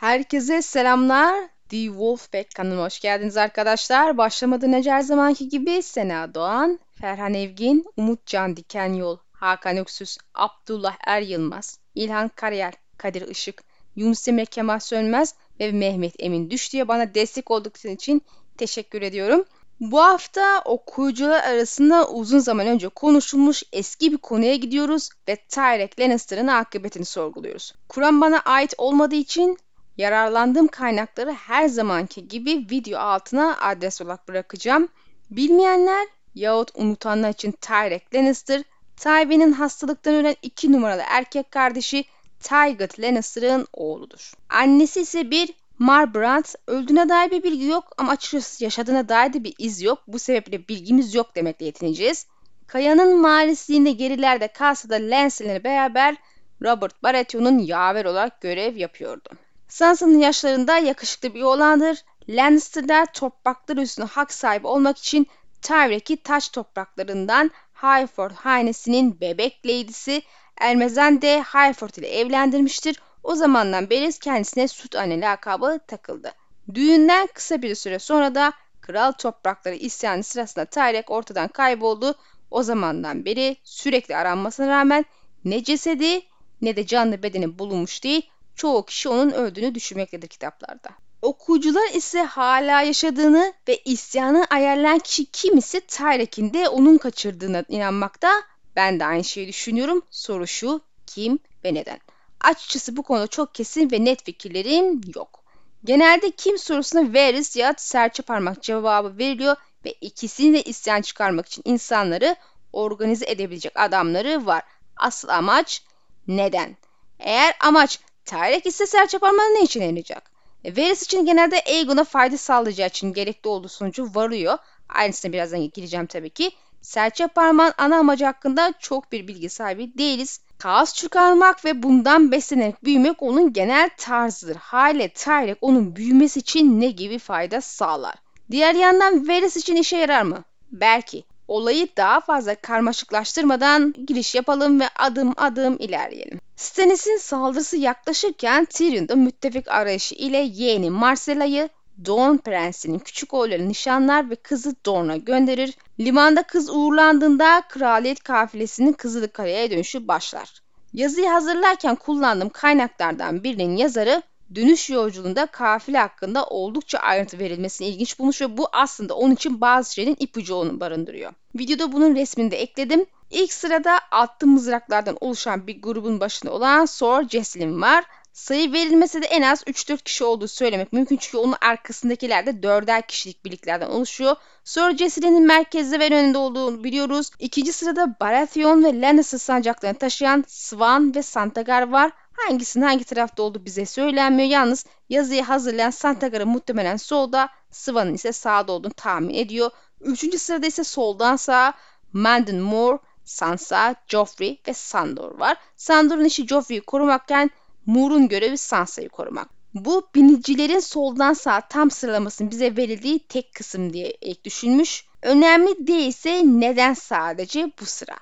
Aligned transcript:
Herkese 0.00 0.62
selamlar. 0.62 1.48
The 1.68 1.84
Wolfpack 1.86 2.54
kanalına 2.54 2.84
hoş 2.84 3.00
geldiniz 3.00 3.36
arkadaşlar. 3.36 4.18
Başlamadan 4.18 4.72
önce 4.72 4.90
her 4.90 5.00
zamanki 5.00 5.48
gibi 5.48 5.82
Sena 5.82 6.34
Doğan, 6.34 6.78
Ferhan 7.00 7.34
Evgin, 7.34 7.84
Umut 7.96 8.26
Can 8.26 8.56
Diken 8.56 8.92
Yol, 8.94 9.18
Hakan 9.32 9.76
Öksüz, 9.76 10.18
Abdullah 10.34 10.96
Er 11.06 11.22
Yılmaz, 11.22 11.78
İlhan 11.94 12.28
Karayel, 12.28 12.72
Kadir 12.98 13.28
Işık, 13.28 13.62
Yunus 13.96 14.28
Emre 14.28 14.44
Kemal 14.44 14.78
Sönmez 14.78 15.34
ve 15.60 15.72
Mehmet 15.72 16.14
Emin 16.18 16.50
Düştü'ye 16.50 16.88
bana 16.88 17.14
destek 17.14 17.50
oldukları 17.50 17.92
için 17.92 18.22
teşekkür 18.58 19.02
ediyorum. 19.02 19.44
Bu 19.80 20.00
hafta 20.00 20.62
okuyucular 20.64 21.42
arasında 21.44 22.08
uzun 22.08 22.38
zaman 22.38 22.66
önce 22.66 22.88
konuşulmuş 22.88 23.62
eski 23.72 24.12
bir 24.12 24.18
konuya 24.18 24.54
gidiyoruz 24.54 25.08
ve 25.28 25.36
Tyrek 25.36 26.00
Lannister'ın 26.00 26.46
akıbetini 26.46 27.04
sorguluyoruz. 27.04 27.74
Kur'an 27.88 28.20
bana 28.20 28.38
ait 28.38 28.74
olmadığı 28.78 29.14
için 29.16 29.58
yararlandığım 29.96 30.68
kaynakları 30.68 31.32
her 31.32 31.68
zamanki 31.68 32.28
gibi 32.28 32.66
video 32.70 33.00
altına 33.00 33.56
adres 33.60 34.02
olarak 34.02 34.28
bırakacağım. 34.28 34.88
Bilmeyenler 35.30 36.06
yahut 36.34 36.70
unutanlar 36.74 37.30
için 37.30 37.52
Tyrek 37.52 38.14
Lannister, 38.14 38.62
Tywin'in 38.96 39.52
hastalıktan 39.52 40.14
ölen 40.14 40.36
iki 40.42 40.72
numaralı 40.72 41.02
erkek 41.06 41.50
kardeşi 41.50 42.04
Tygert 42.40 43.00
Lannister'ın 43.00 43.66
oğludur. 43.72 44.32
Annesi 44.48 45.00
ise 45.00 45.30
bir 45.30 45.54
Marbrand 45.78 46.44
öldüğüne 46.66 47.08
dair 47.08 47.30
bir 47.30 47.42
bilgi 47.42 47.66
yok 47.66 47.84
ama 47.98 48.12
açıkçası 48.12 48.64
yaşadığına 48.64 49.08
dair 49.08 49.32
de 49.32 49.44
bir 49.44 49.54
iz 49.58 49.82
yok. 49.82 49.98
Bu 50.06 50.18
sebeple 50.18 50.68
bilgimiz 50.68 51.14
yok 51.14 51.36
demekle 51.36 51.66
yetineceğiz. 51.66 52.26
Kaya'nın 52.66 53.20
malisliğinde 53.20 53.92
gerilerde 53.92 54.48
kalsa 54.48 54.88
da 54.88 54.94
Lancel'le 54.94 55.64
beraber 55.64 56.16
Robert 56.62 57.02
Baratheon'un 57.02 57.58
yaver 57.58 58.04
olarak 58.04 58.40
görev 58.40 58.76
yapıyordu. 58.76 59.30
Sansa'nın 59.70 60.18
yaşlarında 60.18 60.78
yakışıklı 60.78 61.34
bir 61.34 61.42
oğlandır. 61.42 62.04
Lannister'lar 62.28 63.12
topraklar 63.12 63.76
üstüne 63.76 64.06
hak 64.06 64.32
sahibi 64.32 64.66
olmak 64.66 64.98
için 64.98 65.26
Tyrek'i 65.62 66.22
taş 66.22 66.48
topraklarından 66.48 67.50
Highford 67.74 68.30
hanesinin 68.30 69.20
bebek 69.20 69.66
lady'si 69.66 70.22
Ermezen 70.60 71.22
de 71.22 71.42
Highford 71.42 71.94
ile 71.94 72.08
evlendirmiştir. 72.08 73.02
O 73.22 73.34
zamandan 73.34 73.90
beri 73.90 74.12
kendisine 74.12 74.68
süt 74.68 74.96
anne 74.96 75.20
lakabı 75.20 75.80
takıldı. 75.86 76.32
Düğünden 76.74 77.28
kısa 77.34 77.62
bir 77.62 77.74
süre 77.74 77.98
sonra 77.98 78.34
da 78.34 78.52
kral 78.80 79.12
toprakları 79.12 79.74
isyanı 79.74 80.22
sırasında 80.22 80.64
Tyrek 80.64 81.10
ortadan 81.10 81.48
kayboldu. 81.48 82.14
O 82.50 82.62
zamandan 82.62 83.24
beri 83.24 83.56
sürekli 83.64 84.16
aranmasına 84.16 84.68
rağmen 84.68 85.04
ne 85.44 85.64
cesedi 85.64 86.22
ne 86.62 86.76
de 86.76 86.86
canlı 86.86 87.22
bedeni 87.22 87.58
bulunmuş 87.58 88.04
değil. 88.04 88.30
Çoğu 88.60 88.84
kişi 88.84 89.08
onun 89.08 89.30
öldüğünü 89.30 89.74
düşünmektedir 89.74 90.28
kitaplarda. 90.28 90.88
Okuyucular 91.22 91.94
ise 91.94 92.22
hala 92.22 92.82
yaşadığını 92.82 93.52
ve 93.68 93.76
isyanı 93.84 94.46
ayarlayan 94.50 94.98
kişi 94.98 95.24
kim 95.26 95.58
ise 95.58 95.80
Tyrek'in 95.80 96.52
de 96.52 96.68
onun 96.68 96.98
kaçırdığına 96.98 97.64
inanmakta. 97.68 98.32
Ben 98.76 99.00
de 99.00 99.04
aynı 99.04 99.24
şeyi 99.24 99.48
düşünüyorum. 99.48 100.02
Soru 100.10 100.46
şu, 100.46 100.80
kim 101.06 101.38
ve 101.64 101.74
neden? 101.74 102.00
Açıkçası 102.40 102.96
bu 102.96 103.02
konuda 103.02 103.26
çok 103.26 103.54
kesin 103.54 103.90
ve 103.90 104.04
net 104.04 104.24
fikirlerim 104.24 105.00
yok. 105.14 105.44
Genelde 105.84 106.30
kim 106.30 106.58
sorusuna 106.58 107.12
veris 107.12 107.56
ya 107.56 107.74
serçe 107.76 108.22
parmak 108.22 108.62
cevabı 108.62 109.18
veriliyor 109.18 109.56
ve 109.84 109.92
ikisini 109.92 110.54
de 110.54 110.62
isyan 110.62 111.00
çıkarmak 111.00 111.46
için 111.46 111.62
insanları 111.64 112.36
organize 112.72 113.30
edebilecek 113.30 113.72
adamları 113.80 114.46
var. 114.46 114.62
Asıl 114.96 115.28
amaç 115.28 115.82
neden? 116.26 116.76
Eğer 117.18 117.54
amaç 117.60 118.00
Tyrek 118.30 118.66
ise 118.66 118.86
serçe 118.86 119.18
parmağı 119.18 119.46
ne 119.46 119.62
için 119.62 119.82
yarayacak? 119.82 120.30
E, 120.64 120.76
Varys 120.76 121.02
için 121.02 121.26
genelde 121.26 121.62
Aegon'a 121.66 122.04
fayda 122.04 122.36
sağlayacağı 122.36 122.88
için 122.88 123.12
gerekli 123.12 123.48
olduğu 123.48 123.68
sonucu 123.68 124.14
varıyor. 124.14 124.58
Aynısına 124.88 125.32
birazdan 125.32 125.70
gireceğim 125.70 126.06
tabii 126.06 126.30
ki. 126.30 126.50
Serçe 126.80 127.26
parmağın 127.26 127.72
ana 127.78 127.96
amacı 127.98 128.24
hakkında 128.24 128.72
çok 128.78 129.12
bir 129.12 129.28
bilgi 129.28 129.48
sahibi 129.48 129.98
değiliz. 129.98 130.40
Kaos 130.58 130.94
çıkarmak 130.94 131.64
ve 131.64 131.82
bundan 131.82 132.32
beslenerek 132.32 132.84
büyümek 132.84 133.22
onun 133.22 133.52
genel 133.52 133.90
tarzıdır. 133.98 134.56
Hale 134.56 135.08
Tyrek 135.08 135.58
onun 135.60 135.96
büyümesi 135.96 136.40
için 136.40 136.80
ne 136.80 136.90
gibi 136.90 137.18
fayda 137.18 137.60
sağlar? 137.60 138.14
Diğer 138.50 138.74
yandan 138.74 139.28
Varys 139.28 139.56
için 139.56 139.76
işe 139.76 139.96
yarar 139.96 140.22
mı? 140.22 140.44
Belki. 140.72 141.24
Olayı 141.48 141.88
daha 141.96 142.20
fazla 142.20 142.54
karmaşıklaştırmadan 142.54 143.94
giriş 144.06 144.34
yapalım 144.34 144.80
ve 144.80 144.88
adım 144.98 145.34
adım 145.36 145.76
ilerleyelim. 145.78 146.40
Stannis'in 146.60 147.16
saldırısı 147.16 147.76
yaklaşırken 147.76 148.64
Tyrion 148.64 149.08
da 149.08 149.16
müttefik 149.16 149.68
arayışı 149.68 150.14
ile 150.14 150.36
yeğeni 150.38 150.90
Marcella'yı 150.90 151.68
Dorne 152.06 152.38
Prensi'nin 152.38 152.98
küçük 152.98 153.34
oğullarını 153.34 153.68
nişanlar 153.68 154.30
ve 154.30 154.36
kızı 154.36 154.74
Dorne'a 154.86 155.16
gönderir. 155.16 155.74
Limanda 156.00 156.42
kız 156.42 156.70
uğurlandığında 156.70 157.62
kraliyet 157.68 158.22
kafilesinin 158.22 158.92
Kızılkale'ye 158.92 159.70
dönüşü 159.70 160.08
başlar. 160.08 160.62
Yazıyı 160.92 161.28
hazırlarken 161.28 161.96
kullandığım 161.96 162.48
kaynaklardan 162.48 163.44
birinin 163.44 163.76
yazarı 163.76 164.22
dönüş 164.54 164.90
yolculuğunda 164.90 165.46
kafile 165.46 165.98
hakkında 165.98 166.46
oldukça 166.46 166.98
ayrıntı 166.98 167.38
verilmesini 167.38 167.88
ilginç 167.88 168.18
bulmuş 168.18 168.40
ve 168.40 168.56
bu 168.56 168.68
aslında 168.72 169.14
onun 169.14 169.34
için 169.34 169.60
bazı 169.60 169.94
şeylerin 169.94 170.16
ipucu 170.18 170.54
onu 170.54 170.80
barındırıyor. 170.80 171.32
Videoda 171.54 171.92
bunun 171.92 172.14
resmini 172.14 172.50
de 172.50 172.56
ekledim. 172.56 173.06
İlk 173.30 173.52
sırada 173.52 173.98
attı 174.10 174.46
mızraklardan 174.46 175.16
oluşan 175.20 175.66
bir 175.66 175.82
grubun 175.82 176.20
başında 176.20 176.52
olan 176.52 176.84
Sor 176.84 177.28
Jesselyn 177.28 177.82
var. 177.82 178.04
Sayı 178.32 178.72
verilmese 178.72 179.22
de 179.22 179.26
en 179.26 179.42
az 179.42 179.62
3-4 179.62 180.02
kişi 180.02 180.24
olduğu 180.24 180.48
söylemek 180.48 180.92
mümkün 180.92 181.16
çünkü 181.16 181.36
onun 181.36 181.54
arkasındakiler 181.60 182.46
de 182.46 182.50
4'er 182.50 183.06
kişilik 183.06 183.44
birliklerden 183.44 183.90
oluşuyor. 183.90 184.36
Sir 184.64 184.96
Jesselyn'in 184.96 185.46
merkezde 185.46 186.00
ve 186.00 186.06
önünde 186.06 186.38
olduğunu 186.38 186.84
biliyoruz. 186.84 187.30
İkinci 187.38 187.72
sırada 187.72 188.16
Baratheon 188.20 188.84
ve 188.84 189.00
Lannister 189.00 189.38
sancaklarını 189.38 189.98
taşıyan 189.98 190.44
Swan 190.48 191.14
ve 191.14 191.22
Santagar 191.22 191.88
var. 191.88 192.12
Hangisinin 192.32 192.84
hangi 192.84 193.04
tarafta 193.04 193.42
olduğu 193.42 193.64
bize 193.64 193.86
söylenmiyor. 193.86 194.48
Yalnız 194.48 194.86
yazıyı 195.08 195.42
hazırlayan 195.42 195.90
Santagar'ın 195.90 196.48
muhtemelen 196.48 196.96
solda, 196.96 197.48
Swan'ın 197.70 198.14
ise 198.14 198.32
sağda 198.32 198.72
olduğunu 198.72 198.92
tahmin 198.92 199.34
ediyor. 199.34 199.70
Üçüncü 200.00 200.38
sırada 200.38 200.66
ise 200.66 200.84
soldan 200.84 201.36
sağa 201.36 201.74
Mandon 202.12 202.60
Moore, 202.60 202.98
Sansa, 203.30 203.94
Joffrey 204.08 204.60
ve 204.68 204.74
Sandor 204.74 205.38
var. 205.38 205.56
Sandor'un 205.76 206.24
işi 206.24 206.46
Joffrey'i 206.46 206.80
korumakken 206.80 207.50
Moore'un 207.86 208.28
görevi 208.28 208.58
Sansa'yı 208.58 209.08
korumak. 209.08 209.48
Bu 209.74 210.08
binicilerin 210.14 210.78
soldan 210.78 211.32
sağa 211.32 211.60
tam 211.60 211.90
sıralamasının 211.90 212.50
bize 212.50 212.76
verildiği 212.76 213.18
tek 213.18 213.54
kısım 213.54 213.92
diye 213.92 214.16
ilk 214.20 214.44
düşünmüş. 214.44 215.04
Önemli 215.22 215.86
değilse 215.86 216.42
neden 216.44 216.94
sadece 216.94 217.72
bu 217.80 217.86
sıra? 217.86 218.14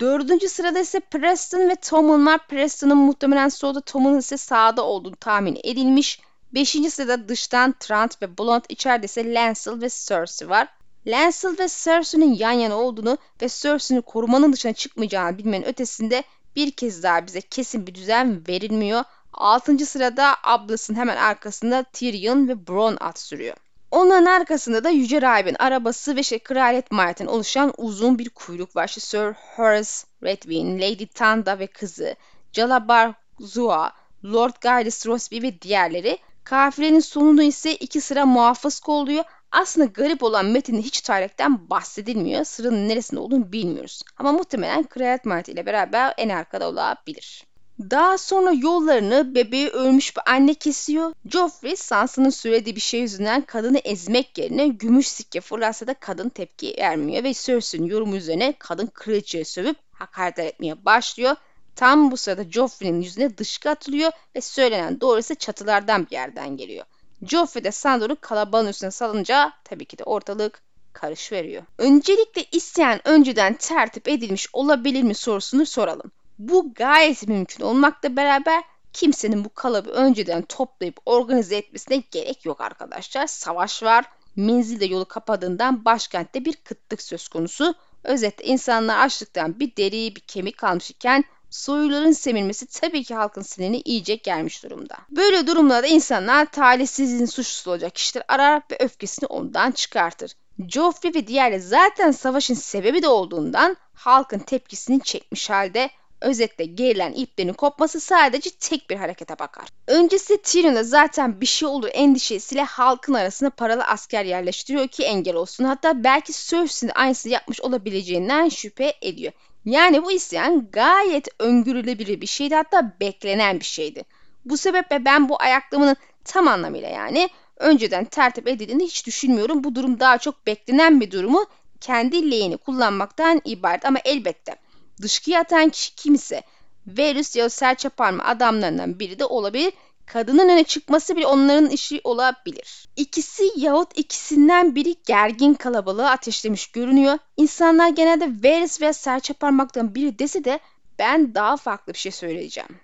Dördüncü 0.00 0.48
sırada 0.48 0.78
ise 0.78 1.00
Preston 1.00 1.68
ve 1.68 1.74
Tom'un 1.74 2.26
var. 2.26 2.46
Preston'ın 2.48 2.96
muhtemelen 2.96 3.48
solda, 3.48 3.80
Tom'un 3.80 4.18
ise 4.18 4.36
sağda 4.36 4.84
olduğunu 4.84 5.16
tahmin 5.16 5.58
edilmiş. 5.64 6.20
Beşinci 6.54 6.90
sırada 6.90 7.28
dıştan 7.28 7.74
Trant 7.80 8.22
ve 8.22 8.38
Blond, 8.38 8.62
içeride 8.68 9.04
ise 9.04 9.34
Lancel 9.34 9.80
ve 9.80 9.88
Cersei 9.88 10.48
var. 10.48 10.68
Lancel 11.06 11.58
ve 11.58 11.68
Cersei'nin 11.68 12.34
yan 12.34 12.52
yana 12.52 12.74
olduğunu 12.74 13.18
ve 13.42 13.48
Cersei'nin 13.48 14.02
korumanın 14.02 14.52
dışına 14.52 14.72
çıkmayacağını 14.72 15.38
bilmenin 15.38 15.66
ötesinde 15.66 16.24
bir 16.56 16.70
kez 16.70 17.02
daha 17.02 17.26
bize 17.26 17.40
kesin 17.40 17.86
bir 17.86 17.94
düzen 17.94 18.42
verilmiyor. 18.48 19.04
6. 19.32 19.86
sırada 19.86 20.34
ablasının 20.44 20.98
hemen 20.98 21.16
arkasında 21.16 21.82
Tyrion 21.82 22.48
ve 22.48 22.66
Bronn 22.66 22.96
at 23.00 23.18
sürüyor. 23.18 23.56
Onların 23.90 24.26
arkasında 24.26 24.84
da 24.84 24.90
Yüce 24.90 25.22
Rahib'in 25.22 25.56
arabası 25.58 26.16
ve 26.16 26.22
şey 26.22 26.38
kraliyet 26.38 26.90
mahiyetten 26.90 27.26
oluşan 27.26 27.72
uzun 27.76 28.18
bir 28.18 28.28
kuyruk 28.28 28.76
var. 28.76 28.88
İşte 28.88 29.00
Sir 29.00 29.34
Horace 29.56 29.90
Redwine, 30.22 30.80
Lady 30.80 31.06
Tanda 31.06 31.58
ve 31.58 31.66
kızı, 31.66 32.16
Jalabar 32.52 33.12
Zua, 33.40 33.92
Lord 34.24 34.54
Gaius 34.60 35.06
Rosby 35.06 35.42
ve 35.42 35.60
diğerleri. 35.62 36.18
Kafilenin 36.44 37.00
sonunda 37.00 37.42
ise 37.42 37.74
iki 37.74 38.00
sıra 38.00 38.26
muhafız 38.26 38.80
kolluyor. 38.80 39.24
Aslında 39.52 39.86
garip 39.86 40.22
olan 40.22 40.46
metinde 40.46 40.82
hiç 40.82 41.00
Tyrek'ten 41.00 41.70
bahsedilmiyor. 41.70 42.44
Sıranın 42.44 42.88
neresinde 42.88 43.20
olduğunu 43.20 43.52
bilmiyoruz. 43.52 44.02
Ama 44.16 44.32
muhtemelen 44.32 44.84
kraliyet 44.84 45.24
mahiyeti 45.24 45.52
ile 45.52 45.66
beraber 45.66 46.14
en 46.18 46.28
arkada 46.28 46.68
olabilir. 46.68 47.46
Daha 47.80 48.18
sonra 48.18 48.52
yollarını 48.52 49.34
bebeği 49.34 49.68
ölmüş 49.68 50.16
bir 50.16 50.22
anne 50.26 50.54
kesiyor. 50.54 51.12
Joffrey 51.32 51.76
Sansa'nın 51.76 52.30
söylediği 52.30 52.76
bir 52.76 52.80
şey 52.80 53.00
yüzünden 53.00 53.42
kadını 53.42 53.78
ezmek 53.78 54.38
yerine 54.38 54.68
gümüş 54.68 55.08
sikke 55.08 55.40
fırlatsa 55.40 55.86
da 55.86 55.94
kadın 55.94 56.28
tepki 56.28 56.74
vermiyor 56.78 57.24
ve 57.24 57.34
Cersei'nin 57.34 57.86
yorumu 57.86 58.16
üzerine 58.16 58.54
kadın 58.58 58.86
kraliçeye 58.86 59.44
sövüp 59.44 59.76
hakaret 59.92 60.38
etmeye 60.38 60.84
başlıyor. 60.84 61.36
Tam 61.76 62.10
bu 62.10 62.16
sırada 62.16 62.44
Joffrey'nin 62.50 63.02
yüzüne 63.02 63.38
dışkı 63.38 63.70
atılıyor 63.70 64.12
ve 64.36 64.40
söylenen 64.40 65.00
doğru 65.00 65.20
ise 65.20 65.34
çatılardan 65.34 66.06
bir 66.06 66.12
yerden 66.12 66.56
geliyor. 66.56 66.84
Joffrey 67.22 67.64
de 67.64 67.72
Sandor'u 67.72 68.16
kalabalığın 68.20 68.68
üstüne 68.68 68.90
salınca 68.90 69.52
tabii 69.64 69.84
ki 69.84 69.98
de 69.98 70.04
ortalık 70.04 70.62
karış 70.92 71.32
veriyor. 71.32 71.62
Öncelikle 71.78 72.44
isyan 72.52 73.00
önceden 73.04 73.54
tertip 73.54 74.08
edilmiş 74.08 74.48
olabilir 74.52 75.02
mi 75.02 75.14
sorusunu 75.14 75.66
soralım. 75.66 76.12
Bu 76.38 76.74
gayet 76.74 77.28
mümkün 77.28 77.64
olmakla 77.64 78.16
beraber 78.16 78.62
kimsenin 78.92 79.44
bu 79.44 79.54
kalıbı 79.54 79.90
önceden 79.90 80.42
toplayıp 80.42 81.00
organize 81.06 81.56
etmesine 81.56 82.02
gerek 82.10 82.44
yok 82.44 82.60
arkadaşlar. 82.60 83.26
Savaş 83.26 83.82
var. 83.82 84.04
Menzil 84.36 84.80
de 84.80 84.84
yolu 84.84 85.04
kapadığından 85.04 85.84
başkentte 85.84 86.44
bir 86.44 86.56
kıtlık 86.56 87.02
söz 87.02 87.28
konusu. 87.28 87.74
Özetle 88.04 88.44
insanlar 88.44 89.04
açlıktan 89.04 89.60
bir 89.60 89.76
deri 89.76 90.16
bir 90.16 90.20
kemik 90.20 90.58
kalmış 90.58 90.90
iken 90.90 91.24
soyuların 91.50 92.12
semirmesi 92.12 92.66
tabii 92.66 93.04
ki 93.04 93.14
halkın 93.14 93.42
sinirini 93.42 93.80
iyice 93.80 94.14
gelmiş 94.14 94.64
durumda. 94.64 94.96
Böyle 95.10 95.46
durumlarda 95.46 95.86
insanlar 95.86 96.46
talihsizliğin 96.46 97.26
suçlusu 97.26 97.70
olacak 97.70 97.94
kişiler 97.94 98.24
arar 98.28 98.62
ve 98.70 98.76
öfkesini 98.80 99.26
ondan 99.26 99.70
çıkartır. 99.70 100.32
Joffrey 100.68 101.14
ve 101.14 101.26
diğerleri 101.26 101.60
zaten 101.60 102.10
savaşın 102.10 102.54
sebebi 102.54 103.02
de 103.02 103.08
olduğundan 103.08 103.76
halkın 103.94 104.38
tepkisini 104.38 105.00
çekmiş 105.00 105.50
halde 105.50 105.90
Özetle 106.20 106.64
gerilen 106.64 107.12
iplerin 107.12 107.52
kopması 107.52 108.00
sadece 108.00 108.50
tek 108.50 108.90
bir 108.90 108.96
harekete 108.96 109.38
bakar. 109.38 109.68
Öncesi 109.86 110.42
Tyrion'da 110.42 110.82
zaten 110.82 111.40
bir 111.40 111.46
şey 111.46 111.68
olur 111.68 111.88
endişesiyle 111.92 112.62
halkın 112.62 113.14
arasına 113.14 113.50
paralı 113.50 113.84
asker 113.84 114.24
yerleştiriyor 114.24 114.88
ki 114.88 115.02
engel 115.02 115.34
olsun. 115.34 115.64
Hatta 115.64 116.04
belki 116.04 116.32
Cersei'nin 116.32 116.92
aynısını 116.94 117.32
yapmış 117.32 117.60
olabileceğinden 117.60 118.48
şüphe 118.48 118.94
ediyor. 119.02 119.32
Yani 119.64 120.04
bu 120.04 120.12
isyan 120.12 120.70
gayet 120.72 121.28
öngörülebilir 121.38 122.20
bir 122.20 122.26
şeydi 122.26 122.54
hatta 122.54 122.96
beklenen 123.00 123.60
bir 123.60 123.64
şeydi. 123.64 124.04
Bu 124.44 124.56
sebeple 124.56 125.04
ben 125.04 125.28
bu 125.28 125.42
ayaklamanın 125.42 125.96
tam 126.24 126.48
anlamıyla 126.48 126.88
yani 126.88 127.28
önceden 127.56 128.04
tertip 128.04 128.48
edildiğini 128.48 128.84
hiç 128.84 129.06
düşünmüyorum. 129.06 129.64
Bu 129.64 129.74
durum 129.74 130.00
daha 130.00 130.18
çok 130.18 130.46
beklenen 130.46 131.00
bir 131.00 131.10
durumu 131.10 131.46
kendi 131.80 132.30
lehini 132.30 132.56
kullanmaktan 132.56 133.40
ibaret 133.44 133.84
ama 133.84 133.98
elbette 134.04 134.56
dışkıya 135.02 135.40
atan 135.40 135.68
kişi 135.68 135.94
kimse 135.94 136.42
Verus 136.86 137.36
ya 137.36 137.50
serçe 137.50 137.88
parma 137.88 138.24
adamlarından 138.24 138.98
biri 138.98 139.18
de 139.18 139.24
olabilir. 139.24 139.72
Kadının 140.12 140.48
öne 140.48 140.64
çıkması 140.64 141.16
bile 141.16 141.26
onların 141.26 141.70
işi 141.70 142.00
olabilir. 142.04 142.88
İkisi 142.96 143.50
yahut 143.56 143.98
ikisinden 143.98 144.74
biri 144.74 144.94
gergin 145.06 145.54
kalabalığı 145.54 146.10
ateşlemiş 146.10 146.66
görünüyor. 146.66 147.18
İnsanlar 147.36 147.88
genelde 147.88 148.26
Varys 148.26 148.80
veya 148.80 148.92
serçe 148.92 149.34
parmaktan 149.34 149.94
biri 149.94 150.18
dese 150.18 150.44
de 150.44 150.60
ben 150.98 151.34
daha 151.34 151.56
farklı 151.56 151.92
bir 151.92 151.98
şey 151.98 152.12
söyleyeceğim. 152.12 152.80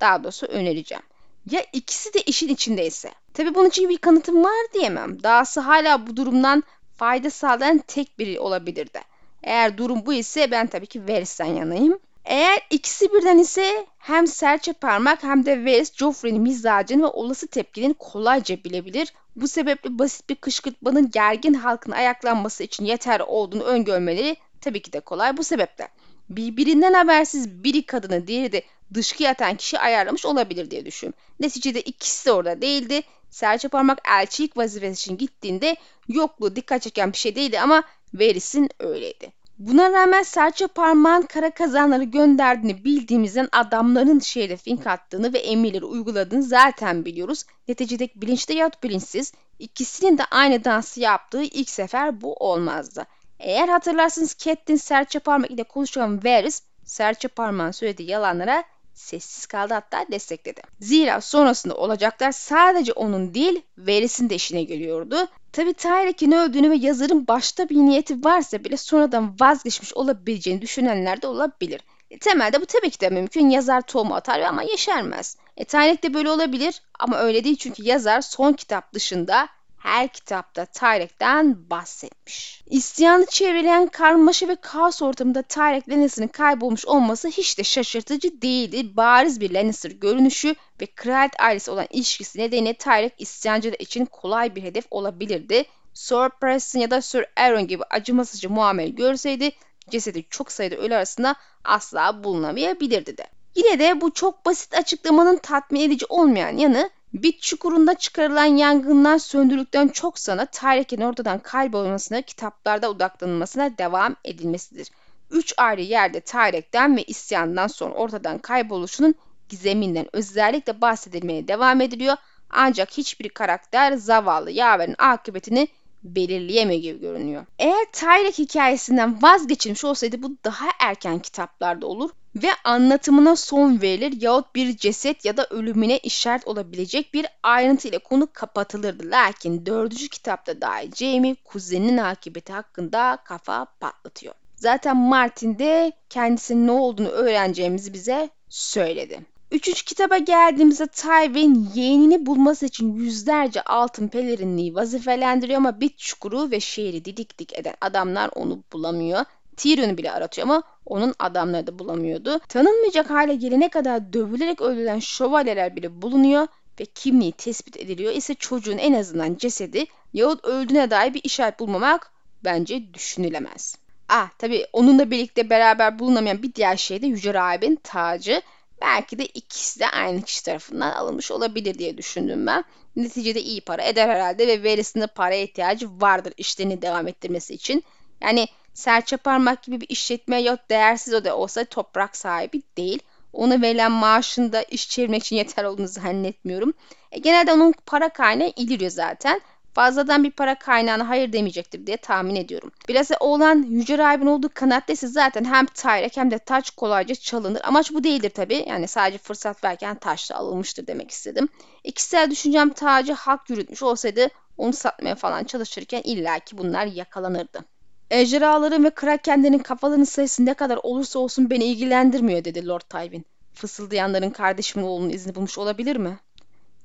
Daha 0.00 0.24
doğrusu 0.24 0.46
önereceğim. 0.46 1.02
Ya 1.50 1.64
ikisi 1.72 2.14
de 2.14 2.20
işin 2.20 2.48
içindeyse. 2.48 3.10
Tabi 3.34 3.54
bunun 3.54 3.68
için 3.68 3.88
bir 3.88 3.98
kanıtım 3.98 4.44
var 4.44 4.66
diyemem. 4.74 5.22
Dahası 5.22 5.60
hala 5.60 6.06
bu 6.06 6.16
durumdan 6.16 6.62
fayda 6.96 7.30
sağlayan 7.30 7.78
tek 7.78 8.18
biri 8.18 8.40
olabilir 8.40 8.86
de. 8.86 9.04
Eğer 9.42 9.78
durum 9.78 10.06
bu 10.06 10.12
ise 10.12 10.50
ben 10.50 10.66
tabii 10.66 10.86
ki 10.86 11.08
Varys'ten 11.08 11.54
yanayım. 11.54 11.98
Eğer 12.24 12.60
ikisi 12.70 13.12
birden 13.12 13.38
ise 13.38 13.86
hem 13.98 14.26
serçe 14.26 14.72
parmak 14.72 15.22
hem 15.22 15.46
de 15.46 15.64
Varys 15.64 15.94
Joffrey'nin 15.94 16.42
mizacını 16.42 17.02
ve 17.02 17.06
olası 17.06 17.46
tepkilerini 17.46 17.94
kolayca 17.94 18.64
bilebilir. 18.64 19.12
Bu 19.36 19.48
sebeple 19.48 19.98
basit 19.98 20.28
bir 20.28 20.34
kışkırtmanın 20.34 21.10
gergin 21.10 21.54
halkın 21.54 21.92
ayaklanması 21.92 22.62
için 22.64 22.84
yeter 22.84 23.20
olduğunu 23.20 23.62
öngörmeleri 23.62 24.36
tabii 24.60 24.82
ki 24.82 24.92
de 24.92 25.00
kolay 25.00 25.36
bu 25.36 25.44
sebeple. 25.44 25.88
Birbirinden 26.28 26.92
habersiz 26.92 27.64
biri 27.64 27.86
kadını 27.86 28.26
diğeri 28.26 28.52
de 28.52 28.62
dışkı 28.94 29.22
yatan 29.22 29.56
kişi 29.56 29.78
ayarlamış 29.78 30.26
olabilir 30.26 30.70
diye 30.70 30.86
düşün. 30.86 31.14
Neticede 31.40 31.80
ikisi 31.80 32.26
de 32.26 32.32
orada 32.32 32.60
değildi. 32.60 33.02
Serçe 33.30 33.68
parmak 33.68 33.98
elçilik 34.08 34.56
vazifesi 34.56 34.92
için 34.92 35.16
gittiğinde 35.16 35.76
yokluğu 36.08 36.56
dikkat 36.56 36.82
çeken 36.82 37.12
bir 37.12 37.18
şey 37.18 37.34
değildi 37.34 37.60
ama 37.60 37.82
Veris'in 38.14 38.68
öyleydi. 38.78 39.43
Buna 39.58 39.92
rağmen 39.92 40.22
serçe 40.22 40.66
parmağın 40.66 41.22
kara 41.22 41.50
kazanları 41.50 42.04
gönderdiğini 42.04 42.84
bildiğimizden 42.84 43.48
adamların 43.52 44.18
şehre 44.18 44.56
fink 44.56 44.86
attığını 44.86 45.32
ve 45.32 45.38
emirleri 45.38 45.84
uyguladığını 45.84 46.42
zaten 46.42 47.04
biliyoruz. 47.04 47.44
Neticede 47.68 48.08
bilinçli 48.14 48.54
yahut 48.54 48.82
bilinçsiz 48.82 49.32
ikisinin 49.58 50.18
de 50.18 50.24
aynı 50.24 50.64
dansı 50.64 51.00
yaptığı 51.00 51.42
ilk 51.42 51.70
sefer 51.70 52.20
bu 52.20 52.34
olmazdı. 52.34 53.06
Eğer 53.38 53.68
hatırlarsınız 53.68 54.36
Catelyn 54.38 54.76
serçe 54.76 55.18
parmak 55.18 55.50
ile 55.50 55.62
konuşan 55.62 56.24
Varys 56.24 56.62
serçe 56.84 57.28
parmağın 57.28 57.70
söylediği 57.70 58.10
yalanlara 58.10 58.64
sessiz 58.94 59.46
kaldı 59.46 59.74
hatta 59.74 60.06
destekledi. 60.12 60.62
Zira 60.80 61.20
sonrasında 61.20 61.74
olacaklar 61.74 62.32
sadece 62.32 62.92
onun 62.92 63.34
değil 63.34 63.62
Varys'in 63.78 64.30
de 64.30 64.34
işine 64.34 64.62
geliyordu. 64.62 65.16
Tabi 65.52 65.74
Tyrick'in 65.74 66.32
öldüğünü 66.32 66.70
ve 66.70 66.76
yazarın 66.76 67.28
başta 67.28 67.68
bir 67.68 67.76
niyeti 67.76 68.24
varsa 68.24 68.64
bile 68.64 68.76
sonradan 68.76 69.36
vazgeçmiş 69.40 69.94
olabileceğini 69.94 70.62
düşünenler 70.62 71.22
de 71.22 71.26
olabilir. 71.26 71.80
E, 72.10 72.18
temelde 72.18 72.60
bu 72.60 72.66
tabii 72.66 72.90
ki 72.90 73.00
de 73.00 73.10
mümkün. 73.10 73.50
Yazar 73.50 73.80
tohumu 73.80 74.14
atar 74.14 74.40
ama 74.40 74.62
yeşermez. 74.62 75.36
E, 75.56 75.64
Tyrick 75.64 76.02
de 76.02 76.14
böyle 76.14 76.30
olabilir 76.30 76.82
ama 76.98 77.18
öyle 77.18 77.44
değil 77.44 77.56
çünkü 77.56 77.82
yazar 77.84 78.20
son 78.20 78.52
kitap 78.52 78.92
dışında 78.92 79.48
her 79.84 80.08
kitapta 80.08 80.66
Tyrek'ten 80.66 81.70
bahsetmiş. 81.70 82.62
İsyanı 82.66 83.26
çevreleyen 83.26 83.86
karmaşa 83.86 84.48
ve 84.48 84.56
kaos 84.56 85.02
ortamında 85.02 85.42
Tyrek 85.42 85.88
Lannister'ın 85.88 86.28
kaybolmuş 86.28 86.86
olması 86.86 87.28
hiç 87.28 87.58
de 87.58 87.64
şaşırtıcı 87.64 88.42
değildi. 88.42 88.96
Bariz 88.96 89.40
bir 89.40 89.50
Lannister 89.50 89.90
görünüşü 89.90 90.54
ve 90.80 90.86
kraliyet 90.86 91.40
ailesi 91.40 91.70
olan 91.70 91.86
ilişkisi 91.90 92.38
nedeniyle 92.38 92.74
Tyrek 92.74 93.14
isyancılar 93.18 93.76
için 93.78 94.04
kolay 94.04 94.54
bir 94.54 94.62
hedef 94.62 94.84
olabilirdi. 94.90 95.64
Sir 95.94 96.28
Preston 96.40 96.80
ya 96.80 96.90
da 96.90 97.02
Sir 97.02 97.24
Aaron 97.36 97.66
gibi 97.66 97.82
acımasızca 97.90 98.48
muamele 98.48 98.90
görseydi 98.90 99.52
cesedi 99.90 100.24
çok 100.30 100.52
sayıda 100.52 100.76
ölü 100.76 100.94
arasında 100.94 101.34
asla 101.64 102.24
bulunamayabilirdi 102.24 103.18
de. 103.18 103.26
Yine 103.54 103.78
de 103.78 104.00
bu 104.00 104.14
çok 104.14 104.46
basit 104.46 104.74
açıklamanın 104.74 105.36
tatmin 105.36 105.80
edici 105.80 106.06
olmayan 106.08 106.56
yanı 106.56 106.90
Bit 107.14 107.42
çukurunda 107.42 107.94
çıkarılan 107.94 108.44
yangınlar 108.44 109.18
söndürülükten 109.18 109.88
çok 109.88 110.18
sonra 110.18 110.46
Tyrek'in 110.46 111.00
ortadan 111.00 111.38
kaybolmasına, 111.38 112.22
kitaplarda 112.22 112.90
odaklanılmasına 112.90 113.78
devam 113.78 114.16
edilmesidir. 114.24 114.88
Üç 115.30 115.54
ayrı 115.56 115.80
yerde 115.80 116.20
Tyrek'ten 116.20 116.96
ve 116.96 117.04
isyandan 117.04 117.66
sonra 117.66 117.94
ortadan 117.94 118.38
kayboluşunun 118.38 119.14
gizeminden 119.48 120.06
özellikle 120.12 120.80
bahsedilmeye 120.80 121.48
devam 121.48 121.80
ediliyor. 121.80 122.16
Ancak 122.50 122.90
hiçbir 122.90 123.28
karakter 123.28 123.92
zavallı 123.92 124.50
yaverin 124.50 124.94
akıbetini 124.98 125.68
belirleyemiyor 126.04 126.80
gibi 126.82 127.00
görünüyor. 127.00 127.46
Eğer 127.58 127.86
Tyrek 127.92 128.38
hikayesinden 128.38 129.22
vazgeçilmiş 129.22 129.84
olsaydı 129.84 130.22
bu 130.22 130.36
daha 130.44 130.66
erken 130.80 131.18
kitaplarda 131.18 131.86
olur 131.86 132.10
ve 132.36 132.48
anlatımına 132.64 133.36
son 133.36 133.82
verilir 133.82 134.22
yahut 134.22 134.54
bir 134.54 134.76
ceset 134.76 135.24
ya 135.24 135.36
da 135.36 135.46
ölümüne 135.50 135.98
işaret 135.98 136.46
olabilecek 136.46 137.14
bir 137.14 137.26
ayrıntı 137.42 137.88
ile 137.88 137.98
konu 137.98 138.28
kapatılırdı. 138.32 139.10
Lakin 139.10 139.66
dördüncü 139.66 140.08
kitapta 140.08 140.60
dahi 140.60 140.90
Jamie 140.96 141.36
kuzeninin 141.44 141.98
akıbeti 141.98 142.52
hakkında 142.52 143.18
kafa 143.24 143.64
patlatıyor. 143.64 144.34
Zaten 144.56 144.96
Martin 144.96 145.58
de 145.58 145.92
kendisinin 146.10 146.66
ne 146.66 146.72
olduğunu 146.72 147.08
öğreneceğimizi 147.08 147.92
bize 147.92 148.30
söyledi. 148.48 149.20
Üçüncü 149.54 149.84
kitaba 149.84 150.18
geldiğimizde 150.18 150.86
Tywin 150.86 151.68
yeğenini 151.74 152.26
bulması 152.26 152.66
için 152.66 152.94
yüzlerce 152.94 153.62
altın 153.62 154.08
pelerinliği 154.08 154.74
vazifelendiriyor 154.74 155.58
ama 155.58 155.80
bit 155.80 155.98
çukuru 155.98 156.50
ve 156.50 156.60
şehri 156.60 157.04
didik 157.04 157.38
dik 157.38 157.58
eden 157.58 157.74
adamlar 157.80 158.30
onu 158.34 158.62
bulamıyor. 158.72 159.24
Tyrion'u 159.56 159.98
bile 159.98 160.12
aratıyor 160.12 160.48
ama 160.48 160.62
onun 160.86 161.14
adamları 161.18 161.66
da 161.66 161.78
bulamıyordu. 161.78 162.38
Tanınmayacak 162.48 163.10
hale 163.10 163.34
gelene 163.34 163.68
kadar 163.68 164.12
dövülerek 164.12 164.60
öldürülen 164.60 164.98
şövalyeler 164.98 165.76
bile 165.76 166.02
bulunuyor 166.02 166.46
ve 166.80 166.84
kimliği 166.84 167.32
tespit 167.32 167.76
ediliyor 167.76 168.12
ise 168.12 168.34
çocuğun 168.34 168.78
en 168.78 168.92
azından 168.92 169.36
cesedi 169.36 169.86
yahut 170.12 170.44
öldüğüne 170.44 170.90
dair 170.90 171.14
bir 171.14 171.20
işaret 171.24 171.60
bulmamak 171.60 172.12
bence 172.44 172.94
düşünülemez. 172.94 173.76
Ah 174.08 174.30
tabi 174.38 174.66
onunla 174.72 175.10
birlikte 175.10 175.50
beraber 175.50 175.98
bulunamayan 175.98 176.42
bir 176.42 176.54
diğer 176.54 176.76
şey 176.76 177.02
de 177.02 177.06
Yüce 177.06 177.34
Rahib'in 177.34 177.76
tacı. 177.76 178.42
Belki 178.82 179.18
de 179.18 179.26
ikisi 179.26 179.80
de 179.80 179.88
aynı 179.88 180.22
kişi 180.22 180.44
tarafından 180.44 180.92
alınmış 180.92 181.30
olabilir 181.30 181.78
diye 181.78 181.98
düşündüm 181.98 182.46
ben. 182.46 182.64
Neticede 182.96 183.42
iyi 183.42 183.60
para 183.60 183.82
eder 183.82 184.08
herhalde 184.08 184.48
ve 184.48 184.62
verisinde 184.62 185.06
paraya 185.06 185.42
ihtiyacı 185.42 186.00
vardır 186.00 186.32
işlerini 186.36 186.82
devam 186.82 187.08
ettirmesi 187.08 187.54
için. 187.54 187.84
Yani 188.20 188.48
serçe 188.74 189.16
parmak 189.16 189.62
gibi 189.62 189.80
bir 189.80 189.88
işletme 189.88 190.42
yok 190.42 190.58
değersiz 190.70 191.14
o 191.14 191.24
da 191.24 191.36
olsa 191.36 191.64
toprak 191.64 192.16
sahibi 192.16 192.62
değil. 192.76 193.02
Ona 193.32 193.62
verilen 193.62 193.92
maaşında 193.92 194.62
iş 194.62 194.88
çevirmek 194.88 195.22
için 195.22 195.36
yeter 195.36 195.64
olduğunu 195.64 195.88
zannetmiyorum. 195.88 196.74
E, 197.12 197.18
genelde 197.18 197.52
onun 197.52 197.74
para 197.86 198.08
kaynağı 198.08 198.52
İlirya 198.56 198.90
zaten 198.90 199.40
fazladan 199.74 200.24
bir 200.24 200.30
para 200.30 200.58
kaynağına 200.58 201.08
hayır 201.08 201.32
demeyecektir 201.32 201.86
diye 201.86 201.96
tahmin 201.96 202.36
ediyorum. 202.36 202.72
Bilhassa 202.88 203.16
oğlan 203.20 203.62
Yüce 203.68 203.98
Rahib'in 203.98 204.26
olduğu 204.26 204.50
kanaatteyse 204.54 205.06
zaten 205.06 205.44
hem 205.44 205.66
Tyrek 205.66 206.16
hem 206.16 206.30
de 206.30 206.38
taç 206.38 206.70
kolayca 206.70 207.14
çalınır. 207.14 207.60
Amaç 207.64 207.92
bu 207.92 208.04
değildir 208.04 208.30
tabi. 208.30 208.64
Yani 208.68 208.88
sadece 208.88 209.18
fırsat 209.18 209.64
verken 209.64 209.96
taş 209.96 210.30
da 210.30 210.34
alınmıştır 210.34 210.86
demek 210.86 211.10
istedim. 211.10 211.48
İkisel 211.84 212.30
düşüncem 212.30 212.70
tacı 212.70 213.12
halk 213.12 213.50
yürütmüş 213.50 213.82
olsaydı 213.82 214.28
onu 214.58 214.72
satmaya 214.72 215.14
falan 215.14 215.44
çalışırken 215.44 216.02
illaki 216.04 216.58
bunlar 216.58 216.86
yakalanırdı. 216.86 217.64
Ejderhaların 218.10 218.84
ve 218.84 218.90
krakenlerin 218.90 219.58
kafalarının 219.58 220.04
sayısı 220.04 220.46
ne 220.46 220.54
kadar 220.54 220.78
olursa 220.82 221.18
olsun 221.18 221.50
beni 221.50 221.64
ilgilendirmiyor 221.64 222.44
dedi 222.44 222.66
Lord 222.68 222.80
Tywin. 222.80 223.24
Fısıldayanların 223.54 224.30
kardeşimin 224.30 224.84
oğlunun 224.84 225.10
izini 225.10 225.34
bulmuş 225.34 225.58
olabilir 225.58 225.96
mi? 225.96 226.18